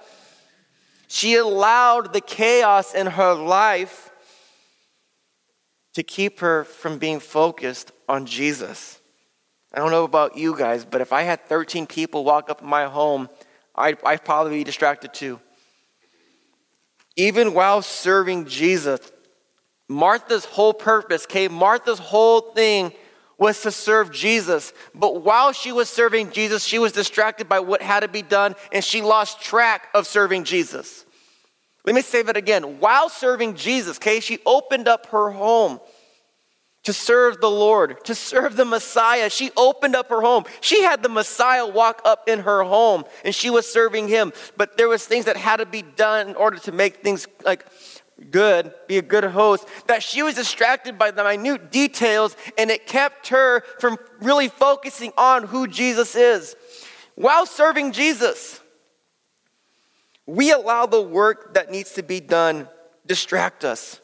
She 1.07 1.35
allowed 1.35 2.11
the 2.11 2.19
chaos 2.19 2.93
in 2.93 3.07
her 3.07 3.33
life 3.33 4.11
to 5.93 6.03
keep 6.03 6.41
her 6.41 6.65
from 6.65 6.97
being 6.97 7.21
focused 7.21 7.93
on 8.09 8.25
Jesus. 8.25 8.99
I 9.73 9.79
don't 9.79 9.91
know 9.91 10.03
about 10.03 10.35
you 10.35 10.53
guys, 10.57 10.83
but 10.83 10.99
if 10.99 11.13
I 11.13 11.21
had 11.21 11.45
13 11.45 11.87
people 11.87 12.25
walk 12.25 12.49
up 12.49 12.61
in 12.61 12.67
my 12.67 12.87
home, 12.87 13.29
I'd, 13.73 13.99
I'd 14.05 14.25
probably 14.25 14.57
be 14.57 14.65
distracted 14.65 15.13
too. 15.13 15.39
Even 17.15 17.53
while 17.53 17.81
serving 17.81 18.47
Jesus, 18.47 18.99
Martha's 19.87 20.45
whole 20.45 20.73
purpose, 20.73 21.25
okay, 21.25 21.47
Martha's 21.47 21.99
whole 21.99 22.41
thing 22.41 22.91
was 23.37 23.61
to 23.61 23.71
serve 23.71 24.11
Jesus. 24.11 24.73
But 24.93 25.23
while 25.23 25.51
she 25.51 25.71
was 25.71 25.89
serving 25.89 26.31
Jesus, 26.31 26.63
she 26.63 26.79
was 26.79 26.91
distracted 26.91 27.49
by 27.49 27.59
what 27.59 27.81
had 27.81 27.99
to 28.01 28.07
be 28.07 28.21
done 28.21 28.55
and 28.71 28.83
she 28.83 29.01
lost 29.01 29.41
track 29.41 29.87
of 29.93 30.07
serving 30.07 30.45
Jesus. 30.45 31.05
Let 31.85 31.93
me 31.93 32.01
say 32.01 32.23
that 32.23 32.37
again. 32.37 32.79
While 32.79 33.09
serving 33.09 33.55
Jesus, 33.55 33.97
okay, 33.97 34.19
she 34.19 34.39
opened 34.45 34.87
up 34.87 35.07
her 35.07 35.31
home 35.31 35.79
to 36.83 36.93
serve 36.93 37.41
the 37.41 37.49
Lord, 37.49 38.03
to 38.05 38.15
serve 38.15 38.55
the 38.55 38.65
Messiah. 38.65 39.29
She 39.29 39.51
opened 39.57 39.95
up 39.95 40.09
her 40.09 40.21
home. 40.21 40.45
She 40.61 40.83
had 40.83 41.03
the 41.03 41.09
Messiah 41.09 41.67
walk 41.67 42.01
up 42.05 42.27
in 42.27 42.39
her 42.39 42.63
home 42.63 43.05
and 43.23 43.33
she 43.35 43.49
was 43.49 43.71
serving 43.71 44.07
him. 44.07 44.33
But 44.55 44.77
there 44.77 44.87
was 44.87 45.05
things 45.05 45.25
that 45.25 45.35
had 45.35 45.57
to 45.57 45.65
be 45.65 45.81
done 45.81 46.29
in 46.29 46.35
order 46.35 46.57
to 46.57 46.71
make 46.71 46.97
things 46.97 47.27
like 47.43 47.65
good, 48.31 48.73
be 48.87 48.97
a 48.97 49.01
good 49.01 49.23
host, 49.25 49.67
that 49.87 50.01
she 50.01 50.23
was 50.23 50.35
distracted 50.35 50.97
by 50.97 51.11
the 51.11 51.23
minute 51.23 51.71
details 51.71 52.35
and 52.57 52.71
it 52.71 52.87
kept 52.87 53.29
her 53.29 53.61
from 53.79 53.97
really 54.21 54.47
focusing 54.47 55.11
on 55.17 55.43
who 55.43 55.67
Jesus 55.67 56.15
is. 56.15 56.55
While 57.15 57.45
serving 57.45 57.91
Jesus, 57.91 58.61
we 60.25 60.51
allow 60.51 60.85
the 60.85 61.01
work 61.01 61.53
that 61.53 61.71
needs 61.71 61.93
to 61.93 62.03
be 62.03 62.19
done 62.19 62.67
distract 63.05 63.63
us. 63.63 64.01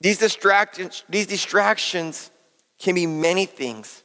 These 0.00 0.18
distractions, 0.18 1.04
these 1.08 1.26
distractions 1.26 2.30
can 2.78 2.94
be 2.94 3.06
many 3.06 3.46
things, 3.46 4.02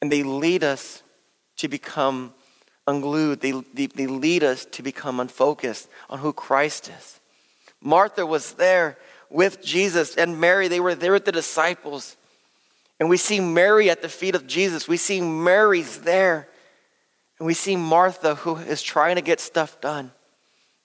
and 0.00 0.10
they 0.10 0.22
lead 0.22 0.64
us 0.64 1.02
to 1.58 1.68
become 1.68 2.32
unglued. 2.86 3.40
They, 3.40 3.52
they, 3.74 3.86
they 3.86 4.06
lead 4.06 4.42
us 4.42 4.64
to 4.72 4.82
become 4.82 5.20
unfocused 5.20 5.88
on 6.08 6.20
who 6.20 6.32
Christ 6.32 6.88
is. 6.88 7.17
Martha 7.80 8.26
was 8.26 8.52
there 8.54 8.98
with 9.30 9.62
Jesus, 9.62 10.16
and 10.16 10.40
Mary, 10.40 10.68
they 10.68 10.80
were 10.80 10.94
there 10.94 11.12
with 11.12 11.24
the 11.24 11.32
disciples. 11.32 12.16
And 12.98 13.08
we 13.08 13.16
see 13.16 13.40
Mary 13.40 13.90
at 13.90 14.02
the 14.02 14.08
feet 14.08 14.34
of 14.34 14.46
Jesus. 14.46 14.88
We 14.88 14.96
see 14.96 15.20
Mary's 15.20 16.00
there. 16.00 16.48
And 17.38 17.46
we 17.46 17.54
see 17.54 17.76
Martha 17.76 18.34
who 18.34 18.56
is 18.56 18.82
trying 18.82 19.16
to 19.16 19.22
get 19.22 19.40
stuff 19.40 19.80
done. 19.80 20.10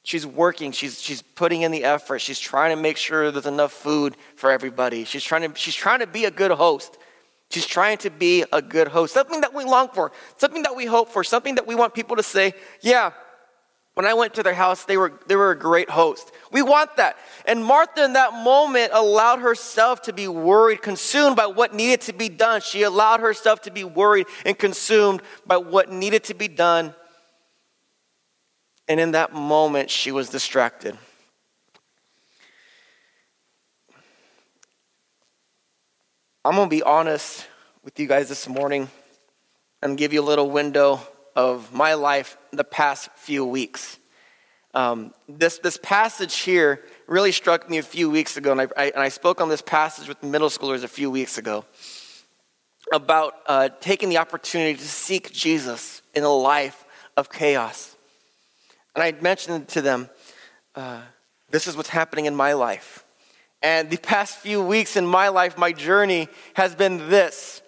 She's 0.03 0.27
working, 0.27 0.73
she's, 0.73 1.01
she's 1.01 1.21
putting 1.21 1.61
in 1.61 1.71
the 1.71 1.85
effort, 1.85 2.19
she's 2.19 2.39
trying 2.39 2.75
to 2.75 2.81
make 2.81 2.97
sure 2.97 3.31
there's 3.31 3.45
enough 3.45 3.71
food 3.71 4.17
for 4.35 4.51
everybody. 4.51 5.05
She's 5.05 5.23
trying, 5.23 5.49
to, 5.49 5.57
she's 5.57 5.75
trying 5.75 5.99
to 5.99 6.07
be 6.07 6.25
a 6.25 6.31
good 6.31 6.51
host. 6.51 6.97
She's 7.49 7.65
trying 7.65 7.99
to 7.99 8.09
be 8.09 8.43
a 8.51 8.61
good 8.61 8.87
host, 8.87 9.13
something 9.13 9.41
that 9.41 9.53
we 9.53 9.63
long 9.63 9.87
for, 9.89 10.11
something 10.37 10.63
that 10.63 10.75
we 10.75 10.85
hope 10.85 11.09
for, 11.09 11.23
something 11.23 11.55
that 11.55 11.67
we 11.67 11.75
want 11.75 11.93
people 11.93 12.15
to 12.17 12.23
say, 12.23 12.53
yeah, 12.81 13.11
when 13.95 14.07
I 14.07 14.13
went 14.15 14.33
to 14.35 14.43
their 14.43 14.55
house, 14.55 14.85
they 14.85 14.97
were, 14.97 15.13
they 15.27 15.35
were 15.35 15.51
a 15.51 15.57
great 15.57 15.89
host. 15.89 16.31
We 16.51 16.63
want 16.63 16.95
that. 16.97 17.15
And 17.45 17.63
Martha, 17.63 18.03
in 18.03 18.13
that 18.13 18.33
moment, 18.33 18.91
allowed 18.91 19.39
herself 19.39 20.01
to 20.03 20.13
be 20.13 20.27
worried, 20.27 20.81
consumed 20.81 21.35
by 21.35 21.45
what 21.45 21.75
needed 21.75 22.01
to 22.01 22.13
be 22.13 22.27
done. 22.27 22.61
She 22.61 22.81
allowed 22.81 23.19
herself 23.19 23.61
to 23.61 23.71
be 23.71 23.83
worried 23.83 24.25
and 24.45 24.57
consumed 24.57 25.21
by 25.45 25.57
what 25.57 25.91
needed 25.91 26.23
to 26.25 26.33
be 26.33 26.47
done. 26.47 26.95
And 28.87 28.99
in 28.99 29.11
that 29.11 29.31
moment, 29.31 29.91
she 29.91 30.11
was 30.11 30.29
distracted. 30.29 30.97
I'm 36.43 36.55
going 36.55 36.67
to 36.67 36.75
be 36.75 36.83
honest 36.83 37.47
with 37.83 37.99
you 37.99 38.07
guys 38.07 38.27
this 38.27 38.49
morning 38.49 38.89
and 39.83 39.97
give 39.97 40.13
you 40.13 40.21
a 40.21 40.25
little 40.25 40.49
window 40.49 40.99
of 41.35 41.73
my 41.73 41.93
life 41.93 42.37
the 42.51 42.63
past 42.63 43.09
few 43.15 43.45
weeks. 43.45 43.99
Um, 44.73 45.13
this, 45.29 45.59
this 45.59 45.77
passage 45.77 46.39
here 46.39 46.83
really 47.07 47.31
struck 47.31 47.69
me 47.69 47.77
a 47.77 47.83
few 47.83 48.09
weeks 48.09 48.37
ago, 48.37 48.51
and 48.51 48.61
I, 48.61 48.67
I, 48.75 48.85
and 48.85 48.99
I 48.99 49.09
spoke 49.09 49.39
on 49.39 49.49
this 49.49 49.61
passage 49.61 50.07
with 50.07 50.23
middle 50.23 50.49
schoolers 50.49 50.83
a 50.83 50.87
few 50.87 51.11
weeks 51.11 51.37
ago 51.37 51.65
about 52.91 53.35
uh, 53.47 53.69
taking 53.79 54.09
the 54.09 54.17
opportunity 54.17 54.75
to 54.75 54.87
seek 54.87 55.31
Jesus 55.31 56.01
in 56.13 56.23
a 56.23 56.29
life 56.29 56.85
of 57.15 57.31
chaos. 57.31 57.95
And 58.95 59.03
I 59.03 59.11
mentioned 59.21 59.67
to 59.69 59.81
them, 59.81 60.09
uh, 60.75 61.01
this 61.49 61.67
is 61.67 61.77
what's 61.77 61.89
happening 61.89 62.25
in 62.25 62.35
my 62.35 62.53
life. 62.53 63.05
And 63.61 63.89
the 63.89 63.97
past 63.97 64.37
few 64.37 64.61
weeks 64.61 64.97
in 64.97 65.07
my 65.07 65.29
life, 65.29 65.57
my 65.57 65.71
journey 65.71 66.27
has 66.55 66.75
been 66.75 67.09
this. 67.09 67.61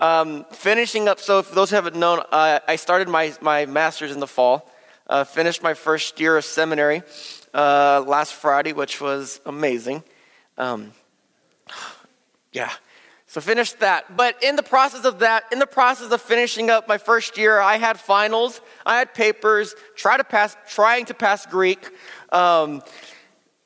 Um, 0.00 0.46
finishing 0.52 1.08
up, 1.08 1.18
so 1.18 1.42
for 1.42 1.56
those 1.56 1.70
who 1.70 1.76
haven't 1.76 1.96
known, 1.96 2.20
uh, 2.30 2.60
I 2.68 2.76
started 2.76 3.08
my, 3.08 3.34
my 3.40 3.66
master's 3.66 4.12
in 4.12 4.20
the 4.20 4.28
fall, 4.28 4.70
uh, 5.08 5.24
finished 5.24 5.60
my 5.60 5.74
first 5.74 6.20
year 6.20 6.36
of 6.36 6.44
seminary 6.44 7.02
uh, 7.52 8.04
last 8.06 8.34
Friday, 8.34 8.72
which 8.72 9.00
was 9.00 9.40
amazing. 9.44 10.04
Um, 10.56 10.92
yeah, 12.52 12.70
so 13.26 13.40
finished 13.40 13.80
that. 13.80 14.16
But 14.16 14.40
in 14.40 14.54
the 14.54 14.62
process 14.62 15.04
of 15.04 15.18
that, 15.18 15.46
in 15.50 15.58
the 15.58 15.66
process 15.66 16.12
of 16.12 16.22
finishing 16.22 16.70
up 16.70 16.86
my 16.86 16.98
first 16.98 17.36
year, 17.36 17.58
I 17.58 17.78
had 17.78 17.98
finals, 17.98 18.60
I 18.86 18.98
had 18.98 19.14
papers, 19.14 19.74
try 19.96 20.16
to 20.16 20.22
pass, 20.22 20.56
trying 20.68 21.06
to 21.06 21.14
pass 21.14 21.44
Greek. 21.44 21.90
Um, 22.30 22.82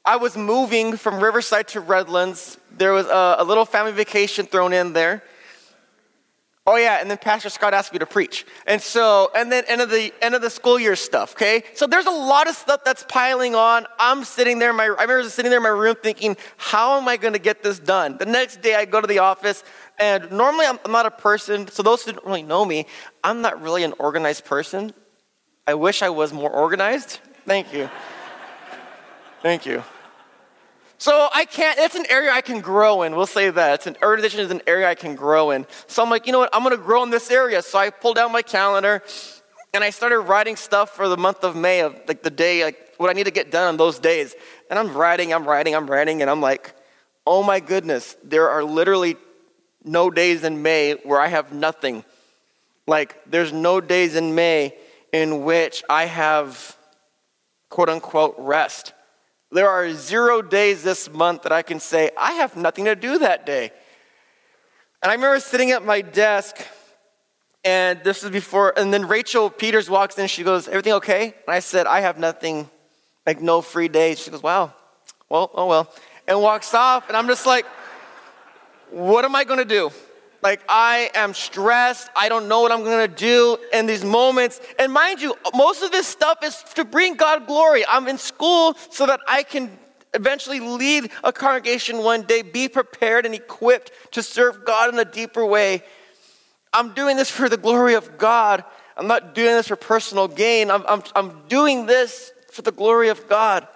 I 0.03 0.17
was 0.17 0.35
moving 0.35 0.97
from 0.97 1.23
Riverside 1.23 1.69
to 1.69 1.81
Redlands. 1.81 2.57
There 2.71 2.95
was 2.95 3.07
a, 3.07 3.37
a 3.41 3.45
little 3.45 3.67
family 3.67 3.93
vacation 3.93 4.47
thrown 4.47 4.73
in 4.73 4.95
there. 4.95 5.23
Oh 6.65 6.77
yeah, 6.77 6.99
and 7.01 7.11
then 7.11 7.19
Pastor 7.19 7.49
Scott 7.49 7.75
asked 7.75 7.93
me 7.93 7.99
to 7.99 8.07
preach. 8.07 8.47
And 8.69 8.81
so, 8.81 9.33
and 9.35 9.51
then 9.51 9.65
end 9.67 9.81
of 9.81 9.91
the 9.91 10.15
end 10.23 10.37
of 10.37 10.43
the 10.43 10.51
school 10.51 10.79
year 10.79 10.95
stuff, 10.95 11.33
okay? 11.33 11.65
So 11.75 11.89
there's 11.89 12.07
a 12.07 12.11
lot 12.11 12.49
of 12.49 12.55
stuff 12.55 12.85
that's 12.85 13.05
piling 13.09 13.57
on. 13.57 13.85
I'm 13.99 14.23
sitting 14.23 14.61
there, 14.61 14.73
my 14.73 14.85
I 14.85 14.87
remember 14.87 15.29
sitting 15.29 15.51
there 15.51 15.59
in 15.59 15.65
my 15.65 15.71
room 15.71 15.97
thinking, 16.01 16.37
how 16.59 16.99
am 16.99 17.09
I 17.09 17.17
gonna 17.17 17.41
get 17.41 17.65
this 17.65 17.81
done? 17.81 18.17
The 18.17 18.27
next 18.27 18.63
day 18.63 18.77
I 18.77 18.85
go 18.85 19.01
to 19.01 19.09
the 19.09 19.19
office, 19.19 19.65
and 19.99 20.31
normally 20.31 20.67
I'm, 20.67 20.79
I'm 20.85 20.93
not 20.93 21.05
a 21.05 21.11
person, 21.11 21.67
so 21.67 21.83
those 21.83 22.05
who 22.05 22.13
don't 22.13 22.25
really 22.25 22.45
know 22.45 22.65
me, 22.65 22.87
I'm 23.25 23.43
not 23.43 23.61
really 23.61 23.83
an 23.83 23.95
organized 23.99 24.45
person. 24.45 24.95
I 25.67 25.75
wish 25.75 26.01
I 26.01 26.11
was 26.11 26.33
more 26.33 26.51
organized. 26.51 27.19
Thank 27.45 27.75
you. 27.75 27.91
Thank 29.43 29.67
you. 29.67 29.83
So 31.03 31.29
I 31.35 31.47
can't, 31.47 31.81
it's 31.81 31.97
an 31.97 32.07
area 32.11 32.31
I 32.31 32.43
can 32.43 32.61
grow 32.61 33.03
in. 33.03 33.17
We'll 33.17 33.27
say 33.27 33.51
that. 33.51 33.75
It's 33.75 33.89
an 33.89 33.97
organization 34.05 34.39
is 34.39 34.53
an 34.53 34.63
area 34.69 34.89
I 34.89 34.95
can 34.95 35.17
grow 35.17 35.51
in. 35.51 35.67
So 35.89 36.01
I'm 36.01 36.09
like, 36.09 36.29
you 36.29 36.33
know 36.33 36.39
what? 36.39 36.51
I'm 36.53 36.63
going 36.63 36.77
to 36.77 36.81
grow 36.81 37.03
in 37.03 37.11
this 37.11 37.29
area. 37.29 37.61
So 37.61 37.77
I 37.77 37.91
pulled 37.91 38.19
out 38.19 38.31
my 38.31 38.43
calendar 38.43 39.03
and 39.75 39.83
I 39.83 39.91
started 39.91 40.21
writing 40.21 40.55
stuff 40.55 40.91
for 40.91 41.09
the 41.09 41.17
month 41.17 41.43
of 41.43 41.57
May 41.57 41.81
of 41.81 42.01
like 42.07 42.23
the 42.23 42.31
day, 42.31 42.63
like 42.63 42.95
what 42.99 43.11
I 43.11 43.15
need 43.15 43.25
to 43.25 43.33
get 43.33 43.51
done 43.51 43.67
on 43.67 43.77
those 43.79 43.99
days. 43.99 44.37
And 44.71 44.79
I'm 44.79 44.95
writing, 44.95 45.35
I'm 45.35 45.45
writing, 45.45 45.75
I'm 45.75 45.91
writing, 45.91 46.23
and 46.23 46.31
I'm 46.31 46.41
like, 46.41 46.73
oh 47.27 47.43
my 47.43 47.59
goodness, 47.59 48.17
there 48.23 48.49
are 48.49 48.63
literally 48.63 49.17
no 49.83 50.09
days 50.09 50.45
in 50.45 50.63
May 50.63 50.93
where 51.03 51.19
I 51.19 51.27
have 51.27 51.53
nothing. 51.53 52.05
Like, 52.87 53.17
there's 53.27 53.53
no 53.53 53.81
days 53.81 54.15
in 54.15 54.37
May 54.37 54.77
in 55.13 55.43
which 55.43 55.83
I 55.91 56.05
have 56.05 56.77
quote 57.71 57.89
unquote 57.89 58.37
rest. 58.39 58.93
There 59.53 59.69
are 59.69 59.93
zero 59.93 60.41
days 60.41 60.83
this 60.83 61.11
month 61.11 61.43
that 61.43 61.53
I 61.53 61.61
can 61.61 61.79
say, 61.79 62.11
I 62.19 62.33
have 62.33 62.57
nothing 62.57 62.87
to 62.87 62.97
do 62.97 63.19
that 63.19 63.45
day. 63.45 63.71
And 65.03 65.11
I 65.11 65.15
remember 65.15 65.41
sitting 65.41 65.73
at 65.73 65.85
my 65.85 66.01
desk, 66.01 66.57
and 67.63 68.03
this 68.03 68.25
is 68.25 68.31
before, 68.31 68.73
and 68.79 68.95
then 68.95 69.07
Rachel 69.07 69.51
Peters 69.51 69.91
walks 69.91 70.17
in, 70.17 70.27
she 70.27 70.43
goes, 70.43 70.69
Everything 70.69 70.95
okay? 70.95 71.25
And 71.25 71.55
I 71.55 71.59
said, 71.59 71.87
I 71.87 72.01
have 72.01 72.19
nothing, 72.19 72.71
like 73.27 73.43
no 73.43 73.61
free 73.61 73.89
days. 73.89 74.21
She 74.21 74.31
goes, 74.31 74.43
Wow, 74.43 74.73
well, 75.29 75.51
oh 75.55 75.67
well. 75.67 75.93
And 76.27 76.41
walks 76.41 76.73
off, 76.73 77.09
and 77.09 77.17
I'm 77.17 77.27
just 77.27 77.45
like, 77.45 77.67
What 78.91 79.27
am 79.27 79.37
I 79.37 79.45
gonna 79.45 79.67
do? 79.67 79.91
Like, 80.43 80.61
I 80.69 81.11
am 81.15 81.35
stressed. 81.35 82.11
I 82.17 82.29
don't 82.29 82.49
know 82.49 82.61
what 82.61 82.73
I'm 82.73 82.83
gonna 82.83 83.07
do 83.07 83.57
in 83.73 83.87
these 83.87 84.05
moments. 84.05 84.61
And 84.79 84.93
mind 84.93 85.23
you, 85.23 85.37
most 85.55 85.83
of 85.83 85.93
this 85.93 86.09
stuff 86.09 86.39
is 86.43 86.63
to 86.75 86.85
bring 86.85 87.15
God 87.15 87.47
glory. 87.47 87.87
I'm 87.87 88.09
in 88.09 88.19
school 88.19 88.77
so 88.91 89.07
that 89.07 89.21
I 89.29 89.45
can 89.45 89.71
eventually 90.15 90.61
lead 90.61 91.11
a 91.23 91.33
congregation 91.33 91.99
one 91.99 92.23
day, 92.23 92.43
be 92.43 92.69
prepared 92.69 93.25
and 93.25 93.35
equipped 93.35 93.93
to 94.13 94.23
serve 94.23 94.65
God 94.65 94.93
in 94.93 94.99
a 94.99 95.05
deeper 95.05 95.47
way. 95.47 95.85
I'm 96.73 96.93
doing 96.93 97.17
this 97.17 97.31
for 97.31 97.49
the 97.49 97.57
glory 97.57 97.95
of 97.95 98.19
God. 98.19 98.65
I'm 98.97 99.07
not 99.07 99.35
doing 99.35 99.55
this 99.55 99.69
for 99.69 99.77
personal 99.77 100.29
gain. 100.29 100.71
I'm, 100.71 100.85
I'm, 100.89 101.03
I'm 101.15 101.43
doing 101.49 101.87
this 101.87 102.33
for 102.51 102.63
the 102.63 102.73
glory 102.73 103.09
of 103.09 103.29
God. 103.29 103.67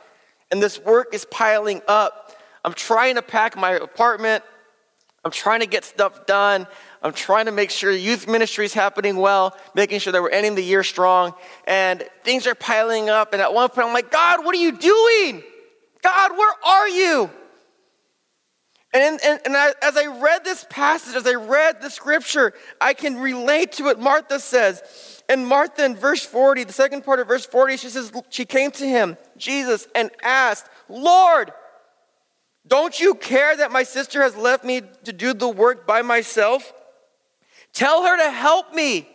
And 0.50 0.62
this 0.62 0.78
work 0.78 1.14
is 1.14 1.25
piling 1.26 1.80
up. 1.88 2.37
I'm 2.64 2.75
trying 2.75 3.14
to 3.14 3.23
pack 3.23 3.56
my 3.56 3.73
apartment. 3.73 4.42
I'm 5.26 5.33
trying 5.33 5.59
to 5.59 5.66
get 5.66 5.85
stuff 5.85 6.25
done. 6.25 6.68
I'm 7.02 7.12
trying 7.12 7.47
to 7.47 7.50
make 7.50 7.73
sure 7.73 7.90
youth 7.90 8.28
ministry 8.28 8.64
is 8.64 8.73
happening 8.73 9.16
well, 9.16 9.56
making 9.75 9.99
sure 9.99 10.12
that 10.12 10.23
we're 10.23 10.30
ending 10.30 10.54
the 10.54 10.62
year 10.62 10.85
strong. 10.85 11.35
And 11.66 12.04
things 12.23 12.47
are 12.47 12.54
piling 12.54 13.11
up. 13.11 13.33
And 13.33 13.42
at 13.42 13.52
one 13.52 13.68
point, 13.71 13.88
I'm 13.88 13.92
like, 13.92 14.12
God, 14.12 14.45
what 14.45 14.54
are 14.54 14.61
you 14.61 14.71
doing? 14.71 15.42
God, 16.00 16.30
where 16.30 16.54
are 16.64 16.88
you? 16.88 17.28
And, 18.95 19.18
and, 19.25 19.40
and 19.47 19.56
I, 19.56 19.73
as 19.83 19.97
I 19.97 20.06
read 20.06 20.45
this 20.45 20.64
passage, 20.71 21.16
as 21.16 21.26
I 21.26 21.35
read 21.35 21.83
the 21.83 21.90
scripture, 21.90 22.54
I 22.80 22.95
can 22.95 23.16
relate 23.18 23.73
to 23.73 23.83
what 23.83 23.99
Martha 23.99 24.38
says. 24.38 25.25
And 25.28 25.45
Martha 25.45 25.85
in 25.85 25.97
verse 25.97 26.25
40, 26.25 26.62
the 26.62 26.73
second 26.73 27.04
part 27.04 27.18
of 27.18 27.26
verse 27.26 27.45
40, 27.45 27.78
she 27.78 27.88
says, 27.88 28.12
She 28.30 28.45
came 28.45 28.71
to 28.71 28.87
him, 28.87 29.16
Jesus, 29.37 29.88
and 29.92 30.09
asked, 30.23 30.66
Lord, 30.88 31.50
don't 32.66 32.99
you 32.99 33.14
care 33.14 33.56
that 33.56 33.70
my 33.70 33.82
sister 33.82 34.23
has 34.23 34.37
left 34.37 34.64
me 34.64 34.82
to 35.04 35.12
do 35.12 35.35
the 35.35 35.49
work 35.49 35.87
by 35.87 36.02
myself? 36.02 36.73
Tell 37.73 38.04
her 38.04 38.16
to 38.16 38.30
help 38.30 38.75
me. 38.75 39.08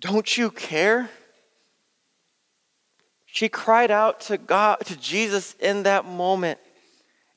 Don't 0.00 0.36
you 0.36 0.50
care? 0.50 1.10
She 3.26 3.48
cried 3.48 3.90
out 3.90 4.20
to 4.22 4.38
God, 4.38 4.78
to 4.86 4.96
Jesus 4.96 5.54
in 5.60 5.84
that 5.84 6.04
moment 6.04 6.58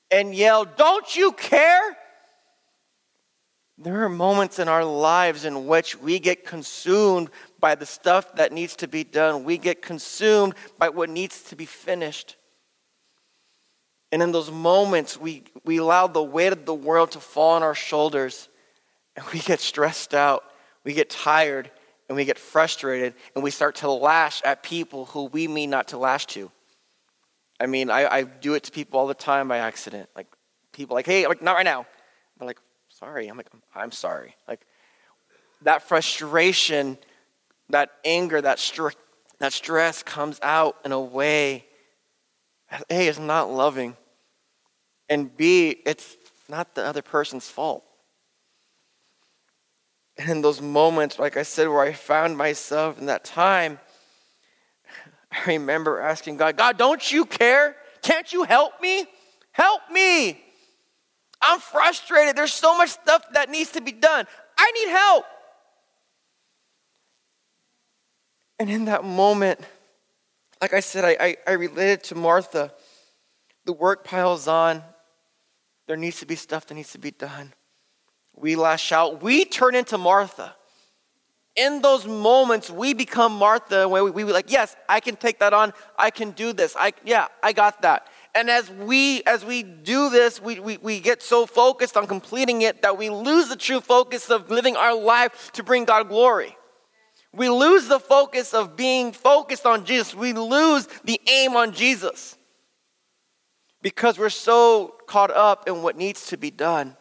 and 0.09 0.33
yelled, 0.33 0.75
Don't 0.75 1.15
you 1.15 1.33
care? 1.33 1.97
There 3.77 4.03
are 4.03 4.09
moments 4.09 4.59
in 4.59 4.67
our 4.67 4.85
lives 4.85 5.45
in 5.45 5.67
which 5.67 5.99
we 5.99 6.19
get 6.19 6.45
consumed 6.45 7.29
by 7.59 7.75
the 7.75 7.85
stuff 7.85 8.35
that 8.35 8.51
needs 8.51 8.75
to 8.77 8.87
be 8.87 9.03
done. 9.03 9.43
We 9.43 9.57
get 9.57 9.81
consumed 9.81 10.53
by 10.77 10.89
what 10.89 11.09
needs 11.09 11.43
to 11.43 11.55
be 11.55 11.65
finished. 11.65 12.37
And 14.13 14.22
in 14.22 14.32
those 14.32 14.51
moments, 14.51 15.20
we, 15.20 15.41
we 15.65 15.77
allow 15.77 16.05
the 16.05 16.22
weight 16.22 16.53
of 16.53 16.65
the 16.65 16.74
world 16.75 17.13
to 17.13 17.20
fall 17.20 17.53
on 17.55 17.63
our 17.63 17.74
shoulders, 17.74 18.48
and 19.15 19.25
we 19.34 19.39
get 19.39 19.60
stressed 19.60 20.13
out, 20.13 20.43
we 20.84 20.93
get 20.93 21.10
tired, 21.10 21.72
and 22.08 22.15
we 22.15 22.24
get 22.24 22.38
frustrated, 22.38 23.15
and 23.34 23.43
we 23.43 23.50
start 23.50 23.74
to 23.77 23.89
lash 23.89 24.39
at 24.46 24.62
people 24.62 25.05
who 25.05 25.24
we 25.25 25.48
mean 25.48 25.72
not 25.72 25.88
to 25.88 25.98
lash 25.98 26.27
to. 26.27 26.51
I 27.60 27.65
mean, 27.65 27.89
I, 27.89 28.05
I 28.05 28.22
do 28.22 28.53
it 28.53 28.62
to 28.65 28.72
people 28.72 29.00
all 29.00 29.08
the 29.08 29.15
time 29.15 29.48
by 29.48 29.58
accident. 29.58 30.08
Like, 30.15 30.27
people 30.74 30.93
like, 30.93 31.08
hey, 31.08 31.25
like, 31.25 31.41
not 31.41 31.53
right 31.53 31.65
now. 31.65 31.88
I'm 32.39 32.46
like, 32.46 32.60
sorry. 32.89 33.27
I'm 33.27 33.36
like, 33.36 33.50
I'm 33.74 33.91
sorry. 33.91 34.36
Like, 34.48 34.62
that 35.63 35.82
frustration, 35.82 37.00
that 37.70 37.89
anger, 38.05 38.39
that, 38.39 38.60
str- 38.60 38.89
that 39.39 39.53
stress 39.53 40.03
comes 40.03 40.39
out 40.43 40.77
in 40.86 40.91
a 40.91 41.01
way, 41.01 41.65
A, 42.91 43.08
is 43.08 43.17
not 43.17 43.50
loving 43.50 43.98
and 45.10 45.36
B, 45.36 45.81
it's 45.86 46.17
not 46.50 46.75
the 46.75 46.83
other 46.86 47.01
person's 47.01 47.48
fault. 47.48 47.83
And 50.17 50.29
in 50.29 50.41
those 50.41 50.62
moments, 50.62 51.17
like 51.17 51.38
I 51.38 51.43
said, 51.43 51.67
where 51.67 51.81
I 51.81 51.93
found 51.93 52.38
myself 52.38 53.00
in 53.00 53.07
that 53.07 53.24
time, 53.24 53.79
I 55.31 55.43
remember 55.48 56.00
asking 56.00 56.38
God, 56.38 56.57
God, 56.57 56.77
don't 56.77 57.12
you 57.12 57.25
care? 57.25 57.75
Can't 58.03 58.31
you 58.31 58.43
help 58.43 58.79
me? 58.81 59.05
Help 59.51 59.81
me. 59.91 60.39
I'm 61.41 61.60
frustrated. 61.60 62.36
There's 62.36 62.53
so 62.53 62.77
much 62.77 62.91
stuff 62.91 63.25
that 63.33 63.50
needs 63.50 63.72
to 63.72 63.81
be 63.81 63.91
done. 63.91 64.25
I 64.57 64.72
need 64.72 64.89
help. 64.89 65.25
And 68.60 68.69
in 68.69 68.86
that 68.86 69.03
moment, 69.03 69.60
like 70.62 70.74
I 70.74 70.79
said, 70.79 71.03
I, 71.03 71.17
I, 71.19 71.38
I 71.48 71.51
related 71.53 72.03
to 72.05 72.15
Martha. 72.15 72.72
The 73.65 73.74
work 73.74 74.03
piles 74.03 74.48
on. 74.48 74.83
There 75.93 76.00
needs 76.00 76.21
to 76.21 76.25
be 76.25 76.35
stuff 76.35 76.65
that 76.65 76.73
needs 76.73 76.91
to 76.93 76.97
be 76.97 77.12
done. 77.12 77.53
We 78.35 78.55
lash 78.55 78.91
out. 78.91 79.21
We 79.21 79.45
turn 79.45 79.75
into 79.75 79.95
Martha. 80.00 80.55
In 81.55 81.83
those 81.83 82.07
moments, 82.07 82.71
we 82.71 82.95
become 82.95 83.31
Martha 83.31 83.88
where 83.88 84.03
we, 84.03 84.09
we, 84.09 84.23
we 84.23 84.33
like, 84.33 84.50
yes, 84.51 84.75
I 84.89 85.00
can 85.00 85.15
take 85.15 85.38
that 85.38 85.53
on. 85.53 85.71
I 85.95 86.09
can 86.09 86.31
do 86.31 86.51
this. 86.51 86.75
I, 86.75 86.93
yeah, 87.05 87.27
I 87.43 87.53
got 87.53 87.83
that. 87.83 88.07
And 88.33 88.50
as 88.50 88.71
we 88.71 89.21
as 89.27 89.45
we 89.45 89.62
do 89.62 90.09
this, 90.09 90.41
we, 90.41 90.59
we, 90.59 90.77
we 90.77 91.00
get 91.00 91.21
so 91.21 91.45
focused 91.45 91.95
on 91.95 92.07
completing 92.07 92.63
it 92.63 92.81
that 92.81 92.97
we 92.97 93.12
lose 93.12 93.50
the 93.50 93.55
true 93.55 93.79
focus 93.79 94.31
of 94.31 94.50
living 94.50 94.75
our 94.75 94.95
life 94.95 95.51
to 95.53 95.62
bring 95.62 95.85
God 95.85 96.09
glory. 96.09 96.57
We 97.33 97.50
lose 97.50 97.88
the 97.88 98.00
focus 98.00 98.55
of 98.55 98.75
being 98.75 99.12
focused 99.12 99.67
on 99.67 99.85
Jesus. 99.85 100.15
We 100.15 100.33
lose 100.33 100.88
the 101.03 101.21
aim 101.27 101.55
on 101.55 101.71
Jesus 101.71 102.35
because 103.83 104.17
we're 104.17 104.29
so 104.29 104.95
caught 105.05 105.29
up 105.29 105.67
in 105.67 105.83
what 105.83 105.97
needs 105.97 106.27
to 106.27 106.37
be 106.37 106.49
done 106.49 106.95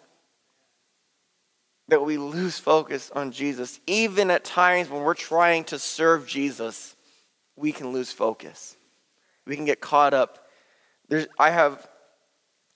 that 1.88 2.04
we 2.04 2.18
lose 2.18 2.58
focus 2.58 3.10
on 3.14 3.30
Jesus. 3.30 3.80
Even 3.86 4.30
at 4.30 4.44
times 4.44 4.90
when 4.90 5.02
we're 5.02 5.14
trying 5.14 5.64
to 5.64 5.78
serve 5.78 6.26
Jesus, 6.26 6.96
we 7.56 7.70
can 7.70 7.92
lose 7.92 8.12
focus. 8.12 8.76
We 9.46 9.56
can 9.56 9.64
get 9.64 9.80
caught 9.80 10.12
up. 10.12 10.48
There's, 11.08 11.26
I 11.38 11.50
have 11.50 11.86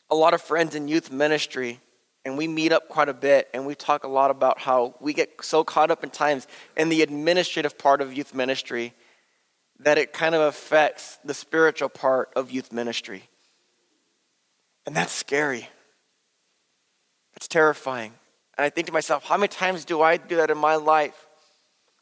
a 0.09 0.15
lot 0.15 0.35
of 0.35 0.41
friends 0.41 0.77
in 0.77 0.87
youth 0.87 1.11
ministry, 1.11 1.81
and 2.25 2.39
we 2.39 2.47
meet 2.47 2.73
up 2.73 2.89
quite 2.89 3.09
a 3.09 3.15
bit, 3.15 3.49
and 3.53 3.67
we 3.67 3.75
talk 3.75 4.05
a 4.05 4.09
lot 4.09 4.31
about 4.31 4.61
how 4.61 4.95
we 5.01 5.15
get 5.15 5.43
so 5.43 5.65
caught 5.65 5.91
up 5.91 6.05
in 6.05 6.11
times 6.11 6.47
in 6.77 6.91
the 6.91 7.03
administrative 7.03 7.77
part 7.77 8.01
of 8.01 8.13
youth 8.13 8.35
ministry 8.35 8.93
that 9.81 9.99
it 9.99 10.13
kind 10.13 10.35
of 10.35 10.43
affects 10.43 11.19
the 11.25 11.35
spiritual 11.35 11.89
part 11.89 12.31
of 12.37 12.53
youth 12.53 12.73
ministry. 12.73 13.25
And 14.87 14.95
that's 14.95 15.13
scary. 15.13 15.69
It's 17.35 17.49
terrifying. 17.49 18.13
And 18.57 18.65
I 18.65 18.71
think 18.71 18.87
to 18.87 18.93
myself, 18.93 19.25
how 19.25 19.37
many 19.37 19.49
times 19.49 19.85
do 19.85 20.01
I 20.01 20.17
do 20.17 20.37
that 20.37 20.51
in 20.51 20.57
my 20.57 20.77
life? 20.77 21.27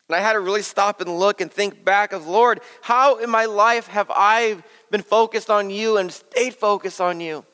And 0.09 0.17
I 0.17 0.21
had 0.21 0.35
to 0.35 0.41
really 0.41 0.63
stop 0.63 1.01
and 1.01 1.19
look 1.19 1.41
and 1.41 1.51
think 1.51 1.85
back 1.85 2.13
of, 2.13 2.27
Lord, 2.27 2.61
how 2.83 3.17
in 3.17 3.31
my 3.31 3.47
life 3.47 3.87
have 3.89 4.11
I 4.11 4.63
been 4.91 5.03
focused 5.03 5.51
on 5.51 5.71
you 5.71 5.97
and 5.97 6.13
stayed 6.13 6.55
focused 6.55 7.01
on 7.01 7.21
you? 7.21 7.45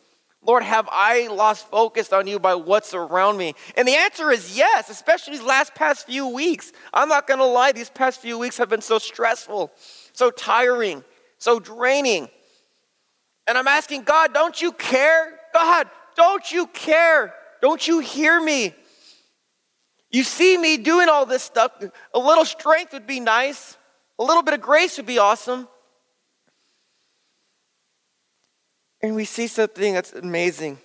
Lord, 0.43 0.63
have 0.63 0.89
I 0.91 1.29
lost 1.29 1.69
focus 1.69 2.13
on 2.13 2.27
you 2.27 2.39
by 2.39 2.55
what's 2.55 2.95
around 2.95 3.37
me? 3.37 3.55
And 3.77 3.87
the 3.87 3.95
answer 3.95 4.31
is 4.31 4.57
yes, 4.57 4.89
especially 4.89 5.37
these 5.37 5.47
last 5.47 5.75
past 5.75 6.07
few 6.07 6.27
weeks. 6.29 6.73
I'm 6.93 7.09
not 7.09 7.27
going 7.27 7.41
to 7.41 7.47
lie, 7.47 7.73
these 7.73 7.91
past 7.91 8.21
few 8.21 8.39
weeks 8.39 8.57
have 8.57 8.71
been 8.71 8.81
so 8.81 8.99
stressful, 8.99 9.71
so 10.13 10.31
tiring, 10.31 11.05
so 11.39 11.61
draining. 11.61 12.31
And 13.51 13.59
I'm 13.59 13.67
asking 13.67 14.05
God, 14.05 14.33
don't 14.33 14.63
you 14.63 14.71
care? 14.71 15.41
God, 15.53 15.89
don't 16.15 16.53
you 16.53 16.69
care? 16.69 17.35
Don't 17.61 17.85
you 17.85 17.99
hear 17.99 18.41
me? 18.41 18.73
You 20.09 20.23
see 20.23 20.57
me 20.57 20.77
doing 20.77 21.09
all 21.09 21.27
this 21.27 21.43
stuff. 21.43 21.73
A 22.15 22.19
little 22.21 22.45
strength 22.45 22.93
would 22.93 23.09
be 23.09 23.19
nice, 23.19 23.77
a 24.21 24.23
little 24.23 24.45
bit 24.45 24.55
of 24.55 24.61
grace 24.61 24.99
would 24.99 25.07
be 25.07 25.19
awesome. 25.19 25.67
And 29.03 29.17
we 29.17 29.25
see 29.25 29.49
something 29.49 29.95
that's 29.95 30.13
amazing. 30.13 30.79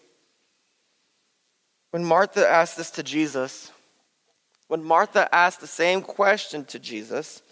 When 1.91 2.03
Martha 2.03 2.49
asked 2.49 2.77
this 2.77 2.89
to 2.91 3.03
Jesus, 3.03 3.71
when 4.69 4.83
Martha 4.83 5.29
asked 5.31 5.61
the 5.61 5.67
same 5.67 6.01
question 6.01 6.65
to 6.65 6.79
Jesus, 6.79 7.43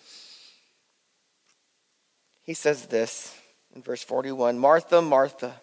he 2.41 2.55
says 2.55 2.87
this 2.87 3.37
in 3.75 3.81
verse 3.81 4.03
41 4.03 4.57
Martha, 4.59 5.01
Martha, 5.01 5.61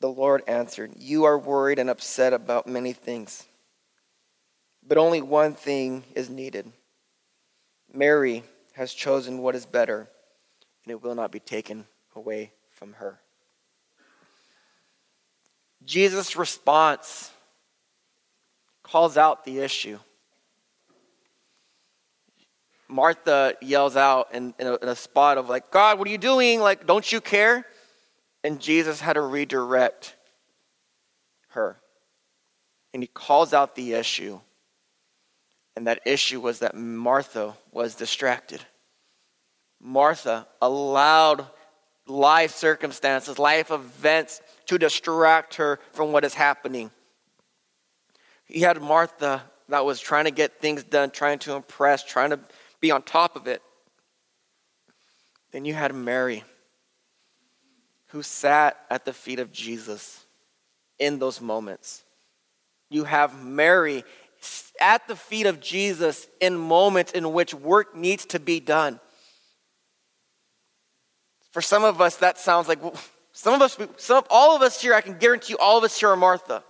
the 0.00 0.08
Lord 0.08 0.42
answered, 0.46 0.92
You 0.96 1.24
are 1.24 1.38
worried 1.38 1.78
and 1.78 1.90
upset 1.90 2.32
about 2.32 2.66
many 2.66 2.92
things 2.92 3.46
but 4.88 4.96
only 4.96 5.20
one 5.20 5.54
thing 5.54 6.02
is 6.14 6.30
needed. 6.30 6.72
Mary 7.92 8.42
has 8.72 8.92
chosen 8.92 9.38
what 9.38 9.54
is 9.54 9.66
better, 9.66 10.08
and 10.84 10.90
it 10.90 11.02
will 11.02 11.14
not 11.14 11.30
be 11.30 11.40
taken 11.40 11.84
away 12.16 12.52
from 12.70 12.94
her. 12.94 13.20
Jesus' 15.84 16.36
response 16.36 17.30
calls 18.82 19.16
out 19.16 19.44
the 19.44 19.58
issue. 19.58 19.98
Martha 22.88 23.54
yells 23.60 23.96
out 23.96 24.34
in, 24.34 24.54
in, 24.58 24.66
a, 24.66 24.74
in, 24.76 24.88
a, 24.88 24.96
spot 24.96 25.38
of, 25.38 25.48
like, 25.48 25.70
God, 25.70 25.98
what 25.98 26.08
are 26.08 26.10
you 26.10 26.18
doing? 26.18 26.60
Like, 26.60 26.86
don't 26.86 27.10
you 27.10 27.20
care? 27.20 27.66
And 28.42 28.60
Jesus 28.60 29.00
had 29.00 29.14
to 29.14 29.20
redirect 29.20 30.16
her. 31.50 31.80
And 32.94 33.02
he 33.02 33.08
calls 33.08 33.52
out 33.52 33.74
the 33.74 33.92
issue 33.92 34.40
and 35.78 35.86
that 35.86 36.00
issue 36.04 36.40
was 36.40 36.58
that 36.58 36.74
Martha 36.74 37.54
was 37.70 37.94
distracted. 37.94 38.60
Martha 39.80 40.48
allowed 40.60 41.46
life 42.04 42.52
circumstances, 42.52 43.38
life 43.38 43.70
events 43.70 44.40
to 44.66 44.76
distract 44.76 45.54
her 45.54 45.78
from 45.92 46.10
what 46.10 46.24
is 46.24 46.34
happening. 46.34 46.90
He 48.44 48.58
had 48.58 48.82
Martha 48.82 49.44
that 49.68 49.84
was 49.84 50.00
trying 50.00 50.24
to 50.24 50.32
get 50.32 50.60
things 50.60 50.82
done, 50.82 51.12
trying 51.12 51.38
to 51.38 51.54
impress, 51.54 52.02
trying 52.02 52.30
to 52.30 52.40
be 52.80 52.90
on 52.90 53.02
top 53.02 53.36
of 53.36 53.46
it. 53.46 53.62
Then 55.52 55.64
you 55.64 55.74
had 55.74 55.94
Mary, 55.94 56.44
who 58.08 58.22
sat 58.22 58.78
at 58.90 59.04
the 59.04 59.12
feet 59.12 59.38
of 59.38 59.52
Jesus 59.52 60.24
in 60.98 61.18
those 61.18 61.40
moments. 61.40 62.04
You 62.90 63.04
have 63.04 63.42
Mary 63.42 64.04
at 64.80 65.06
the 65.08 65.16
feet 65.16 65.46
of 65.46 65.60
Jesus 65.60 66.28
in 66.40 66.56
moments 66.56 67.12
in 67.12 67.32
which 67.32 67.54
work 67.54 67.96
needs 67.96 68.24
to 68.26 68.38
be 68.38 68.60
done. 68.60 69.00
For 71.50 71.62
some 71.62 71.82
of 71.82 72.00
us, 72.00 72.16
that 72.16 72.38
sounds 72.38 72.68
like 72.68 72.78
some 73.32 73.54
of 73.54 73.62
us, 73.62 73.78
some, 73.96 74.24
all 74.30 74.54
of 74.54 74.62
us 74.62 74.80
here, 74.80 74.94
I 74.94 75.00
can 75.00 75.18
guarantee 75.18 75.54
you, 75.54 75.58
all 75.58 75.78
of 75.78 75.84
us 75.84 75.98
here 75.98 76.10
are 76.10 76.16
Martha. 76.16 76.62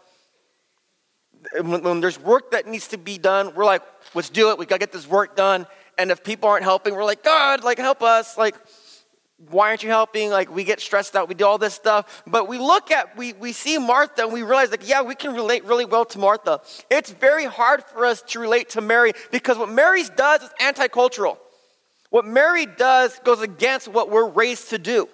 When, 1.61 1.83
when 1.83 2.01
there's 2.01 2.19
work 2.19 2.53
that 2.53 2.67
needs 2.67 2.89
to 2.89 2.99
be 2.99 3.19
done, 3.19 3.55
we're 3.55 3.65
like, 3.65 3.83
let's 4.15 4.31
do 4.31 4.51
it. 4.51 4.59
We 4.59 4.67
gotta 4.67 4.81
get 4.81 4.93
this 4.93 5.07
work 5.07 5.37
done. 5.37 5.67
And 5.99 6.11
if 6.13 6.23
people 6.23 6.49
aren't 6.49 6.65
helping, 6.65 6.95
we're 6.95 7.05
like, 7.05 7.25
God, 7.25 7.65
like 7.65 7.79
help 7.79 8.03
us. 8.03 8.39
Like, 8.39 8.55
why 9.51 9.69
aren't 9.69 9.83
you 9.83 9.89
helping? 9.89 10.31
Like, 10.31 10.53
we 10.53 10.65
get 10.65 10.81
stressed 10.81 11.15
out, 11.15 11.29
we 11.29 11.35
do 11.35 11.47
all 11.47 11.59
this 11.59 11.75
stuff. 11.75 12.23
But 12.27 12.49
we 12.49 12.59
look 12.59 12.91
at, 12.91 13.17
we, 13.17 13.33
we 13.35 13.53
see 13.53 13.79
Martha 13.79 14.23
and 14.23 14.33
we 14.33 14.43
realize, 14.43 14.71
like, 14.71 14.89
yeah, 14.89 15.03
we 15.03 15.15
can 15.15 15.35
relate 15.35 15.65
really 15.65 15.85
well 15.85 16.05
to 16.07 16.19
Martha. 16.19 16.61
It's 16.91 17.11
very 17.11 17.45
hard 17.45 17.85
for 17.85 18.05
us 18.05 18.23
to 18.29 18.41
relate 18.41 18.71
to 18.71 18.81
Mary 18.81 19.13
because 19.31 19.59
what 19.59 19.69
Mary 19.69 20.03
does 20.17 20.43
is 20.43 20.51
anti 20.61 20.89
cultural. 20.89 21.39
What 22.11 22.25
Mary 22.25 22.67
does 22.67 23.19
goes 23.25 23.43
against 23.43 23.87
what 23.87 24.11
we're 24.11 24.29
raised 24.29 24.71
to 24.71 24.79
do. 24.79 25.09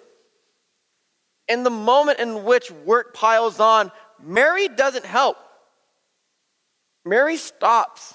In 1.49 1.63
the 1.63 1.71
moment 1.71 2.19
in 2.19 2.45
which 2.45 2.71
work 2.71 3.15
piles 3.15 3.61
on, 3.61 3.91
Mary 4.23 4.69
doesn't 4.69 5.05
help. 5.05 5.37
Mary 7.05 7.37
stops 7.37 8.15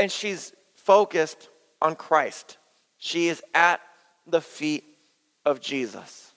and 0.00 0.10
she's 0.10 0.52
focused 0.74 1.48
on 1.80 1.94
Christ. 1.94 2.56
She 2.98 3.28
is 3.28 3.42
at 3.54 3.80
the 4.26 4.40
feet 4.40 4.84
of 5.44 5.60
Jesus. 5.60 6.32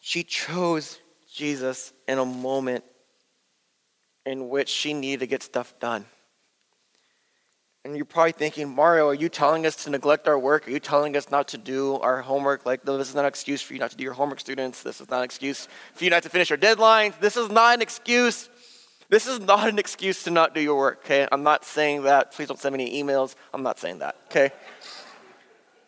She 0.00 0.22
chose 0.22 0.98
Jesus 1.32 1.92
in 2.06 2.18
a 2.18 2.24
moment 2.24 2.84
in 4.24 4.48
which 4.48 4.68
she 4.68 4.94
needed 4.94 5.20
to 5.20 5.26
get 5.26 5.42
stuff 5.42 5.78
done. 5.80 6.04
And 7.84 7.96
you're 7.96 8.04
probably 8.04 8.32
thinking, 8.32 8.68
Mario, 8.74 9.08
are 9.08 9.14
you 9.14 9.28
telling 9.28 9.64
us 9.64 9.84
to 9.84 9.90
neglect 9.90 10.26
our 10.28 10.38
work? 10.38 10.66
Are 10.66 10.70
you 10.70 10.80
telling 10.80 11.16
us 11.16 11.30
not 11.30 11.48
to 11.48 11.58
do 11.58 11.94
our 11.96 12.20
homework? 12.20 12.66
Like, 12.66 12.82
this 12.82 13.08
is 13.08 13.14
not 13.14 13.22
an 13.22 13.28
excuse 13.28 13.62
for 13.62 13.72
you 13.72 13.78
not 13.78 13.90
to 13.92 13.96
do 13.96 14.04
your 14.04 14.12
homework, 14.12 14.40
students. 14.40 14.82
This 14.82 15.00
is 15.00 15.08
not 15.08 15.18
an 15.18 15.24
excuse 15.24 15.68
for 15.94 16.04
you 16.04 16.10
not 16.10 16.22
to 16.24 16.28
finish 16.28 16.50
your 16.50 16.58
deadlines. 16.58 17.18
This 17.20 17.36
is 17.36 17.50
not 17.50 17.74
an 17.74 17.82
excuse 17.82 18.50
this 19.10 19.26
is 19.26 19.40
not 19.40 19.68
an 19.68 19.78
excuse 19.78 20.24
to 20.24 20.30
not 20.30 20.54
do 20.54 20.60
your 20.60 20.76
work, 20.76 21.00
okay? 21.04 21.26
I'm 21.32 21.42
not 21.42 21.64
saying 21.64 22.02
that. 22.02 22.32
Please 22.32 22.48
don't 22.48 22.60
send 22.60 22.76
me 22.76 22.84
any 22.84 23.02
emails. 23.02 23.34
I'm 23.54 23.62
not 23.62 23.78
saying 23.78 24.00
that, 24.00 24.16
okay? 24.26 24.50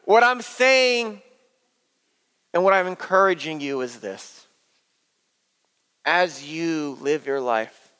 what 0.04 0.24
I'm 0.24 0.40
saying 0.40 1.22
and 2.52 2.64
what 2.64 2.72
I'm 2.72 2.87
encouraging 2.87 3.61
you 3.61 3.80
is 3.80 4.00
this. 4.00 4.46
As 6.04 6.48
you 6.48 6.98
live 7.00 7.26
your 7.26 7.40
life, 7.40 7.92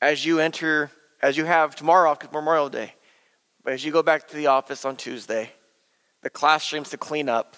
as 0.00 0.24
you 0.24 0.38
enter, 0.38 0.90
as 1.20 1.36
you 1.36 1.44
have 1.44 1.74
tomorrow 1.74 2.10
off 2.10 2.32
Memorial 2.32 2.68
Day, 2.68 2.94
but 3.64 3.72
as 3.72 3.84
you 3.84 3.92
go 3.92 4.02
back 4.02 4.28
to 4.28 4.36
the 4.36 4.46
office 4.46 4.84
on 4.84 4.96
Tuesday, 4.96 5.50
the 6.22 6.30
classrooms 6.30 6.90
to 6.90 6.96
clean 6.96 7.28
up, 7.28 7.56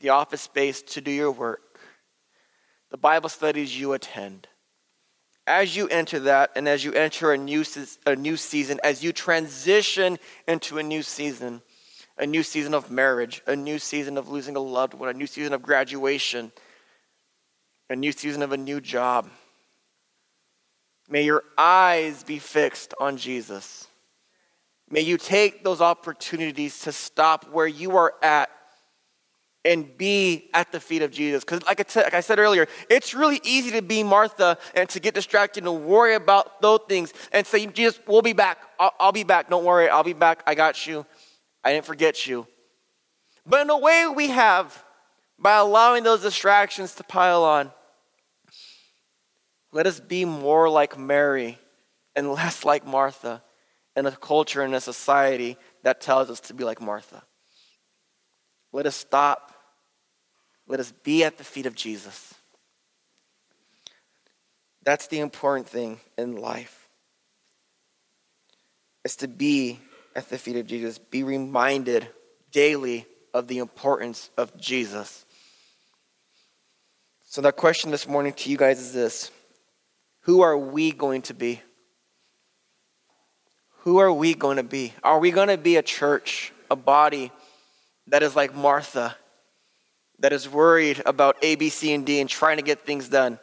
the 0.00 0.08
office 0.08 0.40
space 0.40 0.82
to 0.82 1.00
do 1.00 1.10
your 1.10 1.30
work, 1.30 1.78
the 2.90 2.96
Bible 2.96 3.28
studies 3.28 3.78
you 3.78 3.92
attend, 3.92 4.48
as 5.50 5.74
you 5.74 5.88
enter 5.88 6.20
that 6.20 6.52
and 6.54 6.68
as 6.68 6.84
you 6.84 6.92
enter 6.92 7.32
a 7.32 7.36
new, 7.36 7.64
a 8.06 8.14
new 8.14 8.36
season, 8.36 8.78
as 8.84 9.02
you 9.02 9.12
transition 9.12 10.16
into 10.46 10.78
a 10.78 10.82
new 10.82 11.02
season, 11.02 11.60
a 12.16 12.26
new 12.26 12.42
season 12.44 12.72
of 12.72 12.90
marriage, 12.90 13.42
a 13.46 13.56
new 13.56 13.78
season 13.78 14.16
of 14.16 14.28
losing 14.28 14.54
a 14.54 14.60
loved 14.60 14.94
one, 14.94 15.08
a 15.08 15.12
new 15.12 15.26
season 15.26 15.52
of 15.52 15.60
graduation, 15.60 16.52
a 17.88 17.96
new 17.96 18.12
season 18.12 18.42
of 18.42 18.52
a 18.52 18.56
new 18.56 18.80
job, 18.80 19.28
may 21.08 21.24
your 21.24 21.42
eyes 21.58 22.22
be 22.22 22.38
fixed 22.38 22.94
on 23.00 23.16
Jesus. 23.16 23.88
May 24.88 25.00
you 25.00 25.18
take 25.18 25.64
those 25.64 25.80
opportunities 25.80 26.80
to 26.82 26.92
stop 26.92 27.50
where 27.50 27.66
you 27.66 27.96
are 27.96 28.14
at 28.22 28.50
and 29.64 29.96
be 29.98 30.48
at 30.54 30.72
the 30.72 30.80
feet 30.80 31.02
of 31.02 31.10
Jesus. 31.10 31.44
Because, 31.44 31.62
like, 31.64 31.94
like, 31.94 32.14
I 32.14 32.20
said 32.20 32.38
earlier, 32.38 32.66
it's 32.88 33.14
really 33.14 33.40
easy 33.44 33.72
to 33.72 33.82
be 33.82 34.02
Martha 34.02 34.56
and 34.74 34.88
to 34.88 35.00
get 35.00 35.14
distracted 35.14 35.64
and 35.64 35.84
worry 35.84 36.14
about 36.14 36.62
those 36.62 36.80
things 36.88 37.12
and 37.32 37.46
say, 37.46 37.66
Jesus, 37.66 38.00
we'll 38.06 38.22
be 38.22 38.32
back. 38.32 38.58
I'll, 38.78 38.94
I'll 38.98 39.12
be 39.12 39.24
back. 39.24 39.50
Don't 39.50 39.64
worry. 39.64 39.88
I'll 39.88 40.04
be 40.04 40.14
back. 40.14 40.42
I 40.46 40.54
got 40.54 40.86
you. 40.86 41.04
I 41.62 41.72
didn't 41.72 41.84
forget 41.84 42.26
you. 42.26 42.46
But 43.46 43.62
in 43.62 43.70
a 43.70 43.78
way, 43.78 44.06
we 44.14 44.28
have 44.28 44.84
by 45.38 45.56
allowing 45.56 46.04
those 46.04 46.22
distractions 46.22 46.94
to 46.94 47.04
pile 47.04 47.44
on. 47.44 47.72
Let 49.72 49.86
us 49.86 50.00
be 50.00 50.24
more 50.24 50.68
like 50.68 50.98
Mary 50.98 51.58
and 52.14 52.32
less 52.32 52.64
like 52.64 52.86
Martha 52.86 53.42
in 53.96 54.06
a 54.06 54.12
culture 54.12 54.62
and 54.62 54.74
a 54.74 54.80
society 54.80 55.56
that 55.82 56.00
tells 56.00 56.30
us 56.30 56.40
to 56.40 56.54
be 56.54 56.64
like 56.64 56.80
Martha. 56.80 57.22
Let 58.72 58.86
us 58.86 58.94
stop. 58.94 59.49
Let 60.70 60.78
us 60.78 60.92
be 61.02 61.24
at 61.24 61.36
the 61.36 61.42
feet 61.42 61.66
of 61.66 61.74
Jesus. 61.74 62.32
That's 64.84 65.08
the 65.08 65.18
important 65.18 65.68
thing 65.68 65.98
in 66.16 66.36
life. 66.36 66.88
Is 69.04 69.16
to 69.16 69.26
be 69.26 69.80
at 70.14 70.30
the 70.30 70.38
feet 70.38 70.54
of 70.54 70.68
Jesus, 70.68 70.96
be 70.96 71.24
reminded 71.24 72.06
daily 72.52 73.04
of 73.34 73.48
the 73.48 73.58
importance 73.58 74.30
of 74.36 74.56
Jesus. 74.56 75.24
So, 77.24 77.40
that 77.40 77.56
question 77.56 77.90
this 77.90 78.06
morning 78.06 78.32
to 78.34 78.48
you 78.48 78.56
guys 78.56 78.78
is 78.78 78.92
this 78.92 79.32
Who 80.20 80.42
are 80.42 80.56
we 80.56 80.92
going 80.92 81.22
to 81.22 81.34
be? 81.34 81.60
Who 83.78 83.98
are 83.98 84.12
we 84.12 84.34
going 84.34 84.58
to 84.58 84.62
be? 84.62 84.92
Are 85.02 85.18
we 85.18 85.32
going 85.32 85.48
to 85.48 85.58
be 85.58 85.74
a 85.74 85.82
church, 85.82 86.52
a 86.70 86.76
body 86.76 87.32
that 88.06 88.22
is 88.22 88.36
like 88.36 88.54
Martha, 88.54 89.16
that 90.20 90.32
is 90.32 90.48
worried 90.48 91.02
about 91.04 91.36
A, 91.42 91.56
B, 91.56 91.68
C, 91.68 91.92
and 91.92 92.06
D 92.06 92.20
and 92.20 92.28
trying 92.28 92.58
to 92.58 92.62
get 92.62 92.86
things 92.86 93.08
done? 93.08 93.38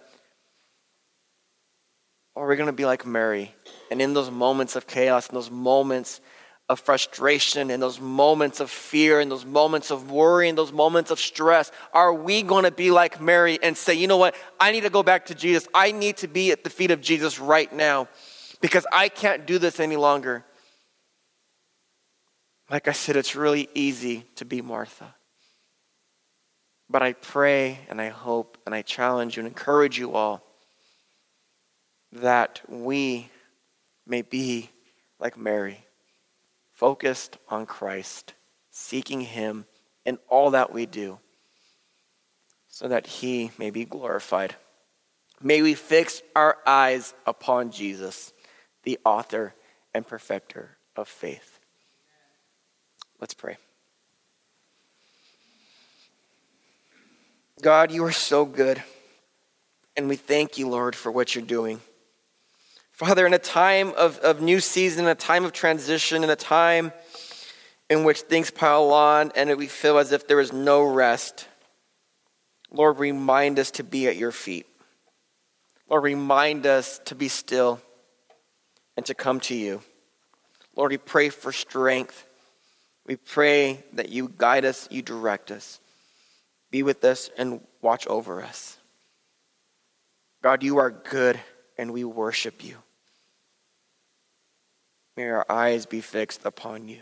Or 2.35 2.45
are 2.45 2.49
we 2.49 2.55
going 2.55 2.67
to 2.67 2.73
be 2.73 2.85
like 2.85 3.05
Mary? 3.05 3.53
And 3.89 4.01
in 4.01 4.13
those 4.13 4.29
moments 4.29 4.75
of 4.75 4.85
chaos, 4.85 5.29
in 5.29 5.35
those 5.35 5.49
moments 5.49 6.21
of 6.69 6.79
frustration, 6.79 7.71
in 7.71 7.79
those 7.79 7.99
moments 7.99 8.59
of 8.59 8.69
fear, 8.69 9.21
in 9.21 9.29
those 9.29 9.45
moments 9.45 9.89
of 9.89 10.11
worry, 10.11 10.49
in 10.49 10.55
those 10.55 10.71
moments 10.71 11.09
of 11.09 11.19
stress, 11.19 11.71
are 11.93 12.13
we 12.13 12.43
going 12.43 12.65
to 12.65 12.71
be 12.71 12.91
like 12.91 13.21
Mary 13.21 13.57
and 13.63 13.75
say, 13.75 13.93
you 13.93 14.07
know 14.07 14.17
what? 14.17 14.35
I 14.59 14.71
need 14.71 14.81
to 14.81 14.89
go 14.89 15.01
back 15.01 15.27
to 15.27 15.35
Jesus. 15.35 15.67
I 15.73 15.91
need 15.91 16.17
to 16.17 16.27
be 16.27 16.51
at 16.51 16.63
the 16.63 16.69
feet 16.69 16.91
of 16.91 17.01
Jesus 17.01 17.39
right 17.39 17.71
now 17.73 18.07
because 18.61 18.85
I 18.91 19.09
can't 19.09 19.47
do 19.47 19.57
this 19.57 19.79
any 19.79 19.95
longer. 19.95 20.45
Like 22.69 22.87
I 22.89 22.91
said, 22.91 23.15
it's 23.15 23.35
really 23.35 23.69
easy 23.73 24.25
to 24.35 24.43
be 24.43 24.61
Martha. 24.61 25.15
But 26.89 27.01
I 27.01 27.13
pray 27.13 27.79
and 27.89 28.01
I 28.01 28.09
hope 28.09 28.57
and 28.65 28.73
I 28.73 28.81
challenge 28.81 29.35
you 29.35 29.41
and 29.41 29.47
encourage 29.47 29.97
you 29.97 30.13
all 30.13 30.43
that 32.11 32.61
we 32.67 33.29
may 34.05 34.21
be 34.21 34.69
like 35.19 35.37
Mary, 35.37 35.85
focused 36.73 37.37
on 37.49 37.65
Christ, 37.65 38.33
seeking 38.71 39.21
Him 39.21 39.65
in 40.05 40.17
all 40.29 40.51
that 40.51 40.71
we 40.71 40.85
do, 40.85 41.19
so 42.69 42.87
that 42.87 43.07
He 43.07 43.51
may 43.57 43.69
be 43.69 43.83
glorified. 43.83 44.55
May 45.41 45.61
we 45.61 45.73
fix 45.73 46.21
our 46.35 46.57
eyes 46.65 47.13
upon 47.25 47.71
Jesus 47.71 48.33
the 48.83 48.99
author 49.03 49.53
and 49.93 50.07
perfecter 50.07 50.77
of 50.95 51.07
faith. 51.07 51.59
Let's 53.19 53.33
pray. 53.33 53.57
God, 57.61 57.91
you 57.91 58.03
are 58.05 58.11
so 58.11 58.45
good. 58.45 58.83
And 59.95 60.07
we 60.07 60.15
thank 60.15 60.59
you, 60.59 60.69
Lord, 60.69 60.95
for 60.95 61.11
what 61.11 61.33
you're 61.33 61.43
doing. 61.43 61.81
Father, 62.91 63.25
in 63.25 63.33
a 63.33 63.39
time 63.39 63.93
of, 63.97 64.19
of 64.19 64.41
new 64.41 64.59
season, 64.59 65.07
a 65.07 65.15
time 65.15 65.43
of 65.43 65.53
transition, 65.53 66.23
in 66.23 66.29
a 66.29 66.35
time 66.35 66.91
in 67.89 68.03
which 68.03 68.21
things 68.21 68.51
pile 68.51 68.91
on 68.91 69.31
and 69.35 69.55
we 69.57 69.67
feel 69.67 69.97
as 69.97 70.11
if 70.11 70.27
there 70.27 70.39
is 70.39 70.53
no 70.53 70.83
rest, 70.83 71.47
Lord, 72.71 72.99
remind 72.99 73.59
us 73.59 73.71
to 73.71 73.83
be 73.83 74.07
at 74.07 74.17
your 74.17 74.31
feet. 74.31 74.67
Lord, 75.89 76.03
remind 76.03 76.67
us 76.67 76.99
to 77.05 77.15
be 77.15 77.27
still 77.27 77.79
and 78.97 79.05
to 79.05 79.15
come 79.15 79.39
to 79.41 79.55
you. 79.55 79.81
Lord, 80.75 80.91
we 80.91 80.97
pray 80.97 81.29
for 81.29 81.51
strength. 81.51 82.25
We 83.05 83.15
pray 83.15 83.83
that 83.93 84.09
you 84.09 84.31
guide 84.37 84.65
us, 84.65 84.87
you 84.91 85.01
direct 85.01 85.49
us. 85.49 85.79
Be 86.71 86.83
with 86.83 87.03
us 87.03 87.29
and 87.37 87.61
watch 87.81 88.07
over 88.07 88.43
us. 88.43 88.77
God, 90.41 90.63
you 90.63 90.77
are 90.77 90.91
good 90.91 91.39
and 91.77 91.91
we 91.91 92.03
worship 92.03 92.63
you. 92.63 92.77
May 95.15 95.29
our 95.29 95.45
eyes 95.49 95.85
be 95.85 96.01
fixed 96.01 96.45
upon 96.45 96.87
you. 96.87 97.01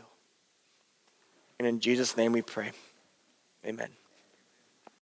And 1.60 1.68
in 1.68 1.80
Jesus' 1.80 2.16
name 2.16 2.32
we 2.32 2.42
pray. 2.42 2.72
Amen. 3.66 3.90